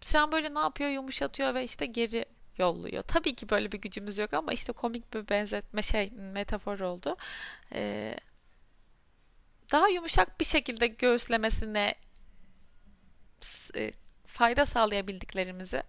Trambolin 0.02 0.56
ne 0.56 0.60
yapıyor? 0.60 0.90
Yumuşatıyor 0.90 1.54
ve 1.54 1.64
işte 1.64 1.86
geri 1.86 2.26
yolluyor. 2.58 3.04
Tabii 3.04 3.36
ki 3.36 3.50
böyle 3.50 3.72
bir 3.72 3.82
gücümüz 3.82 4.18
yok 4.18 4.34
ama 4.34 4.54
işte 4.54 4.74
komik 4.74 5.14
bir 5.14 5.30
benzetme 5.30 5.82
şey 5.82 6.12
metafor 6.12 6.80
oldu. 6.80 7.18
Ee, 7.74 8.18
daha 9.72 9.88
yumuşak 9.88 10.40
bir 10.40 10.46
şekilde 10.46 10.88
göğüslemesine 10.88 11.96
e, 13.76 13.92
fayda 14.28 14.66
sağlayabildiklerimizi 14.66 15.84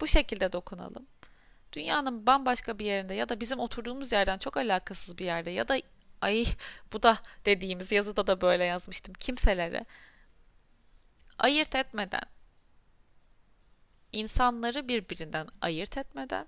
bu 0.00 0.06
şekilde 0.06 0.52
dokunalım. 0.52 1.06
Dünyanın 1.72 2.26
bambaşka 2.26 2.78
bir 2.78 2.84
yerinde 2.84 3.14
ya 3.14 3.28
da 3.28 3.40
bizim 3.40 3.58
oturduğumuz 3.58 4.12
yerden 4.12 4.38
çok 4.38 4.56
alakasız 4.56 5.18
bir 5.18 5.24
yerde 5.24 5.50
ya 5.50 5.68
da 5.68 5.78
ay 6.20 6.46
bu 6.92 7.02
da 7.02 7.18
dediğimiz 7.44 7.92
yazıda 7.92 8.26
da 8.26 8.40
böyle 8.40 8.64
yazmıştım 8.64 9.14
kimselere 9.14 9.84
ayırt 11.38 11.74
etmeden 11.74 12.35
insanları 14.16 14.88
birbirinden 14.88 15.48
ayırt 15.60 15.98
etmeden 15.98 16.46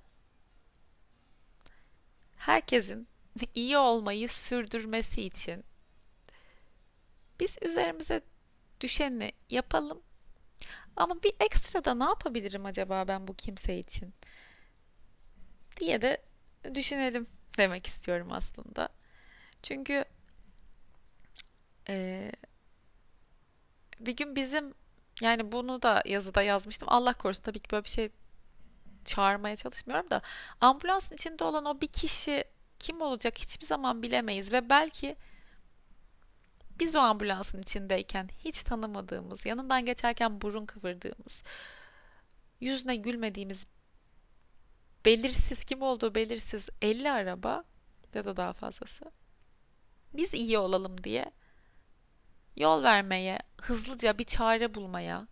herkesin 2.36 3.08
iyi 3.54 3.78
olmayı 3.78 4.28
sürdürmesi 4.28 5.22
için 5.22 5.64
biz 7.40 7.58
üzerimize 7.62 8.20
düşeni 8.80 9.32
yapalım 9.50 10.02
ama 10.96 11.22
bir 11.22 11.32
ekstra 11.40 11.84
da 11.84 11.94
ne 11.94 12.04
yapabilirim 12.04 12.66
acaba 12.66 13.08
ben 13.08 13.28
bu 13.28 13.34
kimse 13.34 13.78
için? 13.78 14.14
Diye 15.76 16.02
de 16.02 16.22
düşünelim 16.74 17.26
demek 17.58 17.86
istiyorum 17.86 18.28
aslında. 18.32 18.88
Çünkü 19.62 20.04
e, 21.88 22.32
bir 24.00 24.16
gün 24.16 24.36
bizim 24.36 24.74
yani 25.22 25.52
bunu 25.52 25.82
da 25.82 26.02
yazıda 26.06 26.42
yazmıştım. 26.42 26.88
Allah 26.90 27.12
korusun 27.12 27.42
tabii 27.42 27.60
ki 27.60 27.70
böyle 27.72 27.84
bir 27.84 27.90
şey 27.90 28.10
çağırmaya 29.04 29.56
çalışmıyorum 29.56 30.10
da 30.10 30.22
ambulansın 30.60 31.14
içinde 31.14 31.44
olan 31.44 31.64
o 31.64 31.80
bir 31.80 31.86
kişi 31.86 32.44
kim 32.78 33.00
olacak 33.00 33.38
hiçbir 33.38 33.66
zaman 33.66 34.02
bilemeyiz 34.02 34.52
ve 34.52 34.70
belki 34.70 35.16
biz 36.80 36.96
o 36.96 36.98
ambulansın 36.98 37.62
içindeyken 37.62 38.28
hiç 38.44 38.62
tanımadığımız, 38.62 39.46
yanından 39.46 39.84
geçerken 39.84 40.40
burun 40.40 40.66
kıvırdığımız, 40.66 41.42
yüzüne 42.60 42.96
gülmediğimiz, 42.96 43.66
belirsiz 45.04 45.64
kim 45.64 45.82
olduğu 45.82 46.14
belirsiz 46.14 46.68
50 46.82 47.10
araba 47.10 47.64
ya 48.14 48.24
da 48.24 48.36
daha 48.36 48.52
fazlası 48.52 49.04
biz 50.14 50.34
iyi 50.34 50.58
olalım 50.58 51.04
diye 51.04 51.32
yol 52.58 52.82
vermeye, 52.82 53.38
hızlıca 53.60 54.18
bir 54.18 54.24
çare 54.24 54.74
bulmaya, 54.74 55.28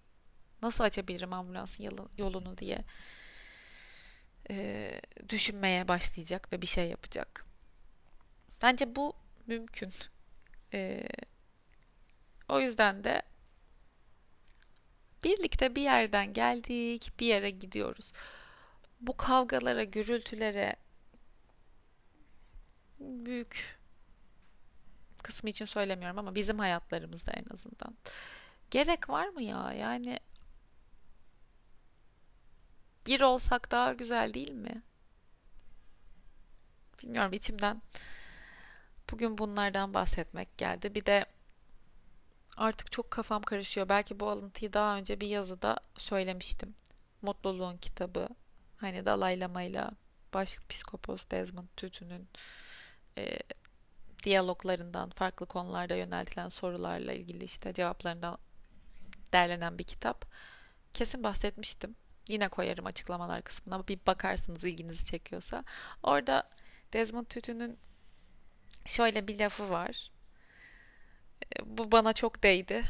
nasıl 0.63 0.85
açabilirim 0.85 1.33
ambulansın 1.33 1.91
yolunu 2.19 2.59
diye 2.59 2.85
e, 4.51 4.91
düşünmeye 5.29 5.89
başlayacak 5.89 6.53
ve 6.53 6.63
bir 6.63 6.67
şey 6.67 6.89
yapacak. 6.89 7.47
Bence 8.63 8.97
bu 8.97 9.13
mümkün. 9.47 9.93
Ee, 10.75 11.09
o 12.49 12.61
yüzden 12.61 13.05
de 13.05 13.23
birlikte 15.25 15.77
bir 15.77 15.83
yerden 15.83 16.33
geldik, 16.33 17.13
bir 17.21 17.27
yere 17.27 17.51
gidiyoruz. 17.51 18.13
Bu 19.01 19.17
kavgalara, 19.17 19.85
gürültülere 19.85 20.77
büyük 23.01 23.76
kısmı 25.27 25.51
için 25.51 25.65
söylemiyorum 25.67 26.19
ama 26.19 26.35
bizim 26.35 26.59
hayatlarımızda 26.59 27.33
en 27.33 27.55
azından. 27.55 27.97
Gerek 28.71 29.09
var 29.09 29.29
mı 29.29 29.43
ya? 29.43 29.73
Yani 29.73 30.21
bir 33.07 33.21
olsak 33.21 33.71
daha 33.71 33.93
güzel 33.93 34.35
değil 34.35 34.53
mi? 34.53 34.83
Bilmiyorum 37.03 37.33
içimden 37.33 37.83
bugün 39.11 39.39
bunlardan 39.39 39.95
bahsetmek 39.95 40.59
geldi. 40.59 40.95
Bir 40.95 41.07
de 41.07 41.27
artık 42.57 42.93
çok 42.93 43.11
kafam 43.11 43.43
karışıyor. 43.43 43.89
Belki 43.89 44.21
bu 44.21 44.31
alıntıyı 44.31 44.73
daha 44.73 44.97
önce 44.97 45.21
bir 45.21 45.29
yazıda 45.29 45.77
söylemiştim. 45.97 46.75
Mutluluğun 47.23 47.77
kitabı. 47.77 48.29
Hani 48.77 49.05
Dalai 49.05 49.41
Lama 49.41 49.63
ile 49.63 49.85
Başpiskopos 50.35 51.31
Desmond 51.31 51.69
Tutu'nun 51.77 52.29
e, 53.19 53.39
diyaloglarından, 54.27 55.11
farklı 55.11 55.47
konularda 55.47 55.97
yöneltilen 55.97 56.49
sorularla 56.49 57.13
ilgili 57.13 57.45
işte 57.45 57.73
cevaplarından 57.73 58.39
derlenen 59.33 59.79
bir 59.79 59.85
kitap. 59.85 60.25
Kesin 60.95 61.25
bahsetmiştim. 61.25 61.97
Yine 62.29 62.49
koyarım 62.49 62.87
açıklamalar 62.87 63.43
kısmına. 63.43 63.89
Bir 63.89 63.99
bakarsınız 64.07 64.65
ilginizi 64.65 65.05
çekiyorsa. 65.05 65.65
Orada 66.03 66.51
Desmond 66.93 67.27
Tutu'nun 67.27 67.77
şöyle 68.87 69.29
bir 69.29 69.39
lafı 69.39 69.71
var. 69.71 70.11
E, 71.57 71.79
bu 71.79 71.93
bana 71.93 72.13
çok 72.13 72.43
değdi. 72.43 72.83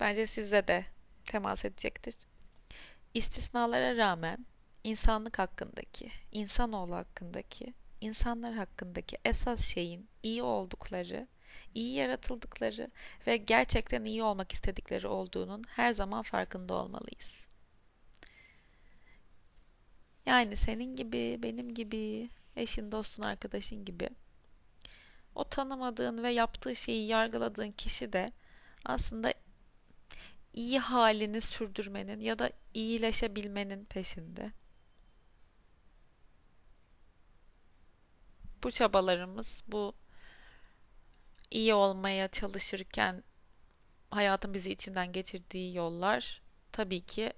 Bence 0.00 0.26
size 0.26 0.68
de 0.68 0.84
temas 1.24 1.64
edecektir. 1.64 2.16
İstisnalara 3.14 3.96
rağmen 3.96 4.46
insanlık 4.84 5.38
hakkındaki, 5.38 6.10
insanoğlu 6.32 6.94
hakkındaki, 6.94 7.74
insanlar 8.02 8.54
hakkındaki 8.54 9.18
esas 9.24 9.64
şeyin 9.64 10.08
iyi 10.22 10.42
oldukları, 10.42 11.28
iyi 11.74 11.94
yaratıldıkları 11.94 12.90
ve 13.26 13.36
gerçekten 13.36 14.04
iyi 14.04 14.22
olmak 14.22 14.52
istedikleri 14.52 15.06
olduğunun 15.06 15.64
her 15.68 15.92
zaman 15.92 16.22
farkında 16.22 16.74
olmalıyız. 16.74 17.48
Yani 20.26 20.56
senin 20.56 20.96
gibi, 20.96 21.38
benim 21.42 21.74
gibi, 21.74 22.28
eşin, 22.56 22.92
dostun, 22.92 23.22
arkadaşın 23.22 23.84
gibi 23.84 24.08
o 25.34 25.44
tanımadığın 25.44 26.22
ve 26.22 26.30
yaptığı 26.30 26.76
şeyi 26.76 27.06
yargıladığın 27.06 27.70
kişi 27.70 28.12
de 28.12 28.26
aslında 28.84 29.34
iyi 30.52 30.78
halini 30.78 31.40
sürdürmenin 31.40 32.20
ya 32.20 32.38
da 32.38 32.50
iyileşebilmenin 32.74 33.84
peşinde. 33.84 34.52
Bu 38.64 38.70
çabalarımız, 38.70 39.64
bu 39.68 39.94
iyi 41.50 41.74
olmaya 41.74 42.28
çalışırken 42.28 43.24
hayatın 44.10 44.54
bizi 44.54 44.70
içinden 44.72 45.12
geçirdiği 45.12 45.74
yollar 45.76 46.42
tabii 46.72 47.00
ki 47.00 47.32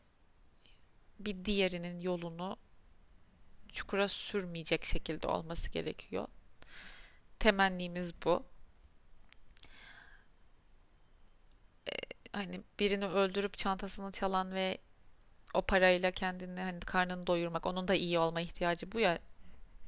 bir 1.18 1.44
diğerinin 1.44 2.00
yolunu 2.00 2.56
çukura 3.72 4.08
sürmeyecek 4.08 4.84
şekilde 4.84 5.28
olması 5.28 5.70
gerekiyor. 5.70 6.28
Temennimiz 7.38 8.14
bu. 8.24 8.44
Ee, 11.88 11.92
hani 12.32 12.62
birini 12.80 13.06
öldürüp 13.06 13.56
çantasını 13.56 14.12
çalan 14.12 14.54
ve 14.54 14.78
o 15.54 15.62
parayla 15.62 16.10
kendini 16.10 16.60
hani 16.60 16.80
karnını 16.80 17.26
doyurmak, 17.26 17.66
onun 17.66 17.88
da 17.88 17.94
iyi 17.94 18.18
olma 18.18 18.40
ihtiyacı 18.40 18.92
bu 18.92 19.00
ya. 19.00 19.18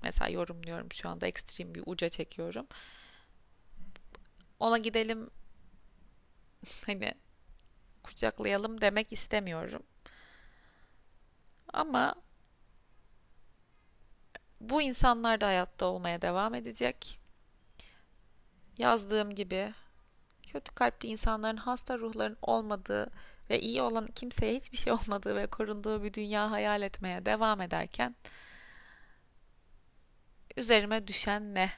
Mesela 0.06 0.30
yorumluyorum 0.30 0.92
şu 0.92 1.08
anda 1.08 1.26
ekstrem 1.26 1.74
bir 1.74 1.82
uca 1.86 2.08
çekiyorum. 2.08 2.66
Ona 4.60 4.78
gidelim 4.78 5.30
hani 6.86 7.14
kucaklayalım 8.02 8.80
demek 8.80 9.12
istemiyorum. 9.12 9.82
Ama 11.72 12.14
bu 14.60 14.82
insanlar 14.82 15.40
da 15.40 15.46
hayatta 15.46 15.86
olmaya 15.86 16.22
devam 16.22 16.54
edecek. 16.54 17.20
Yazdığım 18.78 19.34
gibi 19.34 19.74
kötü 20.52 20.74
kalpli 20.74 21.08
insanların 21.08 21.56
hasta 21.56 21.98
ruhların 21.98 22.38
olmadığı 22.42 23.10
ve 23.50 23.60
iyi 23.60 23.82
olan 23.82 24.06
kimseye 24.06 24.56
hiçbir 24.56 24.78
şey 24.78 24.92
olmadığı 24.92 25.36
ve 25.36 25.46
korunduğu 25.46 26.02
bir 26.02 26.14
dünya 26.14 26.50
hayal 26.50 26.82
etmeye 26.82 27.26
devam 27.26 27.60
ederken 27.60 28.16
üzerime 30.56 31.06
düşen 31.06 31.54
ne? 31.54 31.70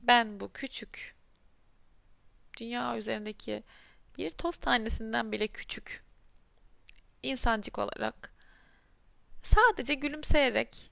Ben 0.00 0.40
bu 0.40 0.52
küçük 0.52 1.14
dünya 2.60 2.96
üzerindeki 2.96 3.62
bir 4.18 4.30
toz 4.30 4.56
tanesinden 4.56 5.32
bile 5.32 5.48
küçük 5.48 6.04
insancık 7.22 7.78
olarak 7.78 8.34
sadece 9.42 9.94
gülümseyerek 9.94 10.90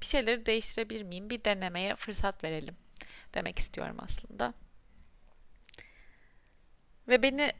bir 0.00 0.06
şeyleri 0.06 0.46
değiştirebilir 0.46 1.02
miyim? 1.02 1.30
Bir 1.30 1.44
denemeye 1.44 1.96
fırsat 1.96 2.44
verelim 2.44 2.76
demek 3.34 3.58
istiyorum 3.58 3.96
aslında. 4.00 4.54
Ve 7.08 7.22
beni 7.22 7.52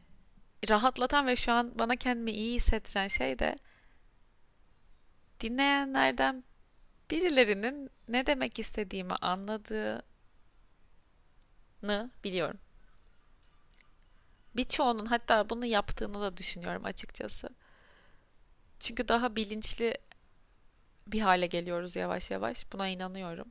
rahatlatan 0.69 1.27
ve 1.27 1.37
şu 1.37 1.53
an 1.53 1.79
bana 1.79 1.97
kendimi 1.97 2.31
iyi 2.31 2.57
hissettiren 2.57 3.09
şey 3.09 3.39
de 3.39 3.57
dinleyenlerden 5.41 6.45
birilerinin 7.11 7.91
ne 8.11 8.27
demek 8.27 8.59
istediğimi 8.59 9.15
anladığını 9.21 10.03
biliyorum. 12.25 12.61
Birçoğunun 14.57 15.07
hatta 15.07 15.51
bunu 15.51 15.67
yaptığını 15.67 16.21
da 16.21 16.37
düşünüyorum 16.37 16.85
açıkçası. 16.85 17.49
Çünkü 18.81 19.09
daha 19.09 19.37
bilinçli 19.37 19.95
bir 21.07 21.21
hale 21.21 21.47
geliyoruz 21.47 21.97
yavaş 21.97 22.31
yavaş. 22.31 22.73
Buna 22.73 22.89
inanıyorum. 22.89 23.49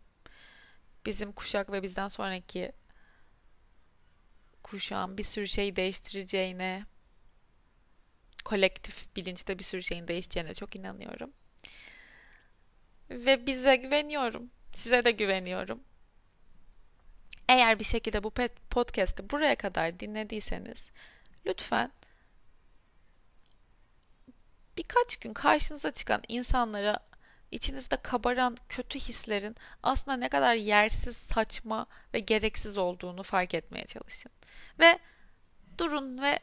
Bizim 1.06 1.32
kuşak 1.32 1.72
ve 1.72 1.84
bizden 1.84 2.08
sonraki 2.08 2.72
kuşağın 4.64 5.18
bir 5.18 5.24
sürü 5.24 5.48
şey 5.48 5.76
değiştireceğine, 5.76 6.86
kolektif 8.46 9.16
bilinçte 9.16 9.60
bir 9.60 9.64
sürü 9.64 9.84
şeyin 9.84 10.08
değişeceğine 10.08 10.54
çok 10.54 10.76
inanıyorum. 10.76 11.34
Ve 13.10 13.48
bize 13.48 13.76
güveniyorum. 13.76 14.50
Size 14.74 15.04
de 15.04 15.12
güveniyorum. 15.12 15.84
Eğer 17.48 17.80
bir 17.80 17.84
şekilde 17.84 18.24
bu 18.24 18.32
podcast'ı 18.70 19.30
buraya 19.30 19.56
kadar 19.56 20.00
dinlediyseniz 20.00 20.92
lütfen 21.46 21.92
birkaç 24.78 25.18
gün 25.18 25.34
karşınıza 25.34 25.92
çıkan 25.92 26.22
insanlara 26.28 27.00
içinizde 27.52 27.98
kabaran 27.98 28.58
kötü 28.70 29.00
hislerin 29.00 29.56
aslında 29.84 30.18
ne 30.18 30.30
kadar 30.30 30.54
yersiz, 30.54 31.18
saçma 31.18 31.86
ve 32.14 32.20
gereksiz 32.20 32.78
olduğunu 32.78 33.24
fark 33.24 33.54
etmeye 33.54 33.86
çalışın. 33.86 34.32
Ve 34.80 35.00
durun 35.78 36.22
ve 36.22 36.40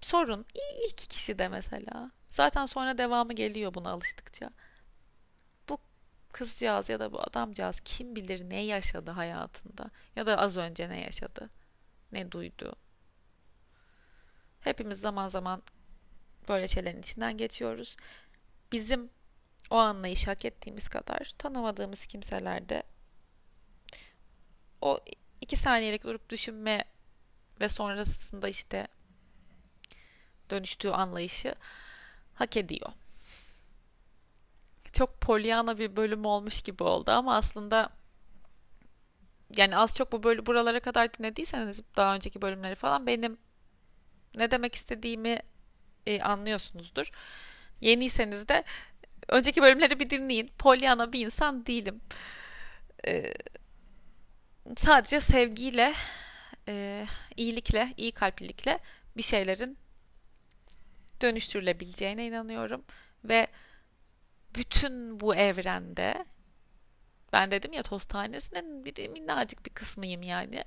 sorun. 0.00 0.46
İlk 0.86 0.98
kişi 0.98 1.38
de 1.38 1.48
mesela. 1.48 2.10
Zaten 2.30 2.66
sonra 2.66 2.98
devamı 2.98 3.32
geliyor 3.32 3.74
buna 3.74 3.90
alıştıkça. 3.90 4.50
Kızcağız 6.32 6.88
ya 6.88 7.00
da 7.00 7.12
bu 7.12 7.20
adamcağız 7.20 7.80
kim 7.80 8.16
bilir 8.16 8.50
ne 8.50 8.64
yaşadı 8.64 9.10
hayatında 9.10 9.90
ya 10.16 10.26
da 10.26 10.38
az 10.38 10.56
önce 10.56 10.88
ne 10.88 11.00
yaşadı, 11.00 11.50
ne 12.12 12.32
duydu. 12.32 12.76
Hepimiz 14.60 15.00
zaman 15.00 15.28
zaman 15.28 15.62
böyle 16.48 16.68
şeylerin 16.68 17.00
içinden 17.00 17.36
geçiyoruz. 17.36 17.96
Bizim 18.72 19.10
o 19.70 19.76
anlayışı 19.76 20.30
hak 20.30 20.44
ettiğimiz 20.44 20.88
kadar 20.88 21.32
tanımadığımız 21.38 22.06
kimselerde 22.06 22.82
o 24.80 24.98
iki 25.40 25.56
saniyelik 25.56 26.04
durup 26.04 26.30
düşünme 26.30 26.84
ve 27.60 27.68
sonrasında 27.68 28.48
işte 28.48 28.88
dönüştüğü 30.50 30.90
anlayışı 30.90 31.54
hak 32.34 32.56
ediyor. 32.56 32.92
Çok 34.92 35.20
polyana 35.20 35.78
bir 35.78 35.96
bölüm 35.96 36.24
olmuş 36.24 36.62
gibi 36.62 36.82
oldu 36.82 37.10
ama 37.10 37.36
aslında 37.36 37.90
yani 39.56 39.76
az 39.76 39.96
çok 39.96 40.12
bu 40.12 40.22
böyle 40.22 40.46
buralara 40.46 40.80
kadar 40.80 41.14
dinlediyseniz 41.14 41.82
daha 41.96 42.14
önceki 42.14 42.42
bölümleri 42.42 42.74
falan 42.74 43.06
benim 43.06 43.38
ne 44.34 44.50
demek 44.50 44.74
istediğimi 44.74 45.38
e, 46.06 46.20
anlıyorsunuzdur. 46.20 47.10
Yeniyseniz 47.80 48.48
de 48.48 48.64
önceki 49.28 49.62
bölümleri 49.62 50.00
bir 50.00 50.10
dinleyin. 50.10 50.50
Pollyanna 50.58 51.12
bir 51.12 51.26
insan 51.26 51.66
değilim. 51.66 52.00
Ee, 53.06 53.34
sadece 54.76 55.20
sevgiyle, 55.20 55.94
e, 56.68 57.06
iyilikle, 57.36 57.94
iyi 57.96 58.12
kalplilikle 58.12 58.78
bir 59.16 59.22
şeylerin 59.22 59.78
dönüştürülebileceğine 61.20 62.26
inanıyorum. 62.26 62.84
Ve 63.24 63.46
bütün 64.54 65.20
bu 65.20 65.34
evrende 65.34 66.24
ben 67.32 67.50
dedim 67.50 67.72
ya 67.72 67.82
toz 67.82 68.04
tanesinin 68.04 68.84
bir 68.84 69.08
minnacık 69.08 69.66
bir 69.66 69.70
kısmıyım 69.70 70.22
yani. 70.22 70.64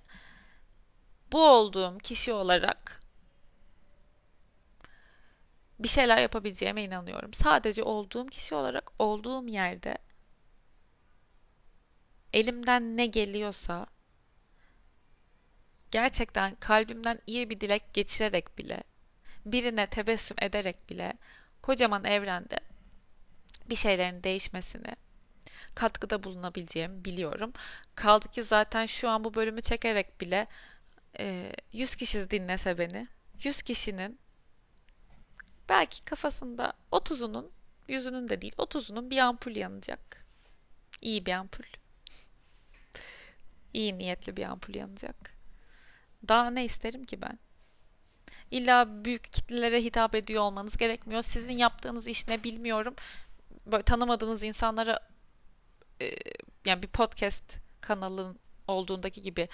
Bu 1.32 1.50
olduğum 1.50 1.98
kişi 1.98 2.34
olarak 2.34 3.00
bir 5.80 5.88
şeyler 5.88 6.18
yapabileceğime 6.18 6.84
inanıyorum. 6.84 7.34
Sadece 7.34 7.84
olduğum 7.84 8.28
kişi 8.28 8.56
olarak 8.56 9.02
olduğum 9.02 9.48
yerde 9.48 9.98
elimden 12.34 12.98
ne 12.98 13.06
geliyorsa 13.06 13.86
gerçekten 15.92 16.56
kalbimden 16.56 17.20
iyi 17.28 17.50
bir 17.50 17.60
dilek 17.60 17.94
geçirerek 17.94 18.58
bile 18.58 18.84
birine 19.46 19.88
tebessüm 19.88 20.38
ederek 20.42 20.90
bile 20.90 21.14
kocaman 21.62 22.04
evrende 22.04 22.71
bir 23.70 23.76
şeylerin 23.76 24.24
değişmesini 24.24 24.96
katkıda 25.76 26.24
bulunabileceğimi 26.24 27.06
biliyorum. 27.06 27.54
Kaldı 27.96 28.28
ki 28.28 28.44
zaten 28.44 28.86
şu 28.86 29.10
an 29.10 29.24
bu 29.24 29.34
bölümü 29.34 29.62
çekerek 29.62 30.22
bile 30.22 30.48
100 31.72 31.96
kişi 31.96 32.30
dinlese 32.30 32.78
beni 32.78 33.08
100 33.44 33.62
kişinin 33.62 34.20
belki 35.70 36.06
kafasında 36.06 36.74
30'unun 36.92 37.50
yüzünün 37.88 38.30
de 38.30 38.42
değil 38.42 38.54
30'unun 38.54 39.10
bir 39.10 39.18
ampul 39.18 39.56
yanacak. 39.56 40.26
İyi 41.02 41.26
bir 41.26 41.34
ampul. 41.34 41.64
İyi 43.74 43.98
niyetli 43.98 44.38
bir 44.38 44.44
ampul 44.44 44.76
yanacak. 44.76 45.34
Daha 46.28 46.50
ne 46.50 46.66
isterim 46.66 47.06
ki 47.06 47.22
ben? 47.22 47.40
İlla 48.52 49.06
büyük 49.06 49.24
kitlelere 49.24 49.84
hitap 49.84 50.16
ediyor 50.16 50.44
olmanız 50.44 50.78
gerekmiyor. 50.78 51.22
Sizin 51.22 51.54
yaptığınız 51.54 52.08
iş 52.08 52.28
ne 52.28 52.44
bilmiyorum. 52.44 52.96
Böyle 53.72 53.84
tanımadığınız 53.84 54.44
insanlara 54.44 55.00
e, 56.02 56.16
yani 56.66 56.84
bir 56.84 56.88
podcast 56.88 57.60
kanalın 57.82 58.40
olduğundaki 58.68 59.22
gibi 59.22 59.50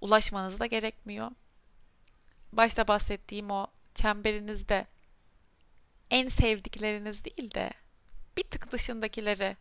ulaşmanız 0.00 0.60
da 0.60 0.66
gerekmiyor. 0.66 1.30
Başta 2.52 2.88
bahsettiğim 2.88 3.50
o 3.50 3.66
çemberinizde 3.94 4.86
en 6.10 6.28
sevdikleriniz 6.28 7.24
değil 7.24 7.54
de 7.54 7.70
bir 8.36 8.42
tık 8.42 8.72
dışındakilere 8.72 9.56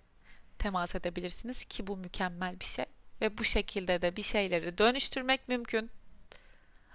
temas 0.59 0.95
edebilirsiniz 0.95 1.65
ki 1.65 1.87
bu 1.87 1.97
mükemmel 1.97 2.59
bir 2.59 2.65
şey 2.65 2.85
ve 3.21 3.37
bu 3.37 3.43
şekilde 3.43 4.01
de 4.01 4.15
bir 4.15 4.23
şeyleri 4.23 4.77
dönüştürmek 4.77 5.47
mümkün. 5.47 5.91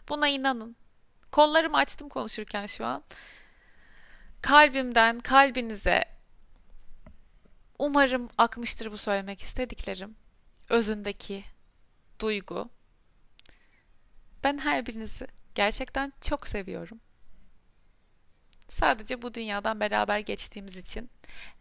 Buna 0.08 0.28
inanın. 0.28 0.76
Kollarımı 1.32 1.76
açtım 1.76 2.08
konuşurken 2.08 2.66
şu 2.66 2.86
an. 2.86 3.04
Kalbimden 4.42 5.20
kalbinize 5.20 6.13
umarım 7.78 8.28
akmıştır 8.38 8.92
bu 8.92 8.98
söylemek 8.98 9.42
istediklerim. 9.42 10.16
Özündeki 10.68 11.44
duygu. 12.20 12.68
Ben 14.44 14.58
her 14.58 14.86
birinizi 14.86 15.26
gerçekten 15.54 16.12
çok 16.20 16.48
seviyorum. 16.48 17.00
Sadece 18.68 19.22
bu 19.22 19.34
dünyadan 19.34 19.80
beraber 19.80 20.18
geçtiğimiz 20.18 20.76
için, 20.76 21.10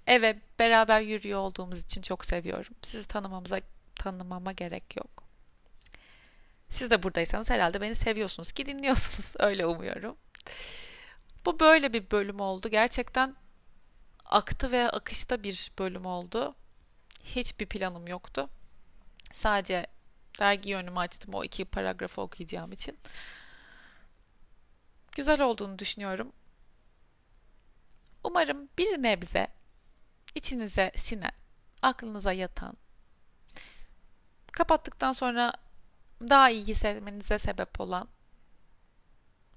eve 0.08 0.40
beraber 0.60 1.02
yürüyor 1.02 1.40
olduğumuz 1.40 1.82
için 1.84 2.02
çok 2.02 2.26
seviyorum. 2.26 2.76
Sizi 2.82 3.08
tanımamıza 3.08 3.60
tanımama 3.96 4.52
gerek 4.52 4.96
yok. 4.98 5.24
Siz 6.70 6.92
de 6.92 7.04
buradaysanız 7.04 7.50
herhalde 7.50 7.82
beni 7.82 7.96
seviyorsunuz 7.96 8.52
ki 8.52 8.66
dinliyorsunuz. 8.66 9.36
Öyle 9.40 9.66
umuyorum. 9.66 10.18
Bu 11.46 11.60
böyle 11.60 11.94
bir 11.94 12.12
bölüm 12.12 12.40
oldu. 12.40 12.70
Gerçekten 12.70 13.36
aktı 14.34 14.72
ve 14.72 14.90
akışta 14.90 15.44
bir 15.44 15.72
bölüm 15.80 16.06
oldu. 16.06 16.56
Hiçbir 17.24 17.66
planım 17.66 18.08
yoktu. 18.08 18.50
Sadece 19.32 19.88
dergi 20.40 20.70
yönümü 20.70 21.00
açtım 21.00 21.34
o 21.34 21.44
iki 21.44 21.66
paragrafı 21.66 22.22
okuyacağım 22.22 22.72
için. 22.72 23.00
Güzel 25.12 25.42
olduğunu 25.42 25.80
düşünüyorum. 25.80 26.32
Umarım 28.24 28.70
bir 28.78 29.04
nebze 29.04 29.48
içinize 30.36 30.92
sinen, 30.96 31.36
aklınıza 31.82 32.34
yatan, 32.34 32.78
kapattıktan 34.52 35.14
sonra 35.14 35.54
daha 36.22 36.50
iyi 36.50 36.68
hissetmenize 36.68 37.40
sebep 37.40 37.80
olan 37.82 38.08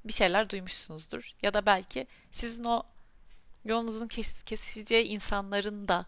bir 0.04 0.12
şeyler 0.12 0.50
duymuşsunuzdur. 0.50 1.30
Ya 1.42 1.54
da 1.54 1.66
belki 1.66 2.06
sizin 2.30 2.64
o 2.64 2.82
yolunuzun 3.68 4.08
kesişeceği 4.46 5.04
insanların 5.04 5.88
da 5.88 6.06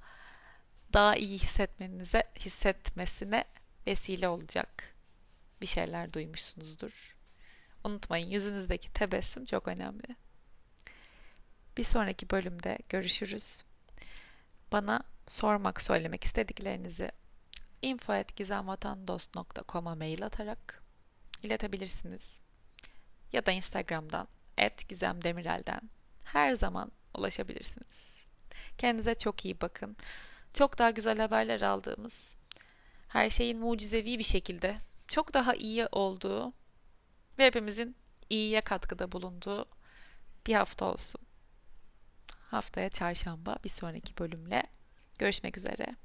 daha 0.93 1.17
iyi 1.17 1.39
hissetmenize, 1.39 2.25
hissetmesine 2.39 3.45
vesile 3.87 4.29
olacak 4.29 4.95
bir 5.61 5.67
şeyler 5.67 6.13
duymuşsunuzdur. 6.13 7.17
Unutmayın 7.85 8.31
yüzünüzdeki 8.31 8.93
tebessüm 8.93 9.45
çok 9.45 9.69
önemli. 9.69 10.17
Bir 11.77 11.85
sonraki 11.85 12.31
bölümde 12.31 12.79
görüşürüz. 12.89 13.65
Bana 14.73 15.03
sormak, 15.27 15.83
söylemek 15.83 16.25
istediklerinizi 16.25 17.13
info.gizemvatandost.com'a 17.83 19.95
mail 19.95 20.27
atarak 20.27 20.83
iletebilirsiniz. 21.43 22.43
Ya 23.33 23.47
da 23.47 23.51
Instagram'dan 23.51 24.29
@gizemdemirel'den 24.89 25.91
her 26.25 26.53
zaman 26.53 26.93
ulaşabilirsiniz. 27.19 28.19
Kendinize 28.79 29.14
çok 29.14 29.45
iyi 29.45 29.61
bakın. 29.61 29.97
Çok 30.55 30.79
daha 30.79 30.91
güzel 30.91 31.19
haberler 31.19 31.61
aldığımız, 31.61 32.37
her 33.09 33.31
şeyin 33.31 33.59
mucizevi 33.59 34.19
bir 34.19 34.25
şekilde 34.25 34.77
çok 35.09 35.35
daha 35.35 35.55
iyi 35.55 35.87
olduğu 35.93 36.53
ve 37.39 37.47
hepimizin 37.47 37.97
iyiye 38.31 38.61
katkıda 38.61 39.12
bulunduğu 39.12 39.66
bir 40.47 40.55
hafta 40.55 40.85
olsun. 40.85 41.21
Haftaya 42.41 42.91
çarşamba 42.91 43.57
bir 43.64 43.69
sonraki 43.69 44.19
bölümle 44.19 44.62
görüşmek 45.19 45.57
üzere. 45.57 45.97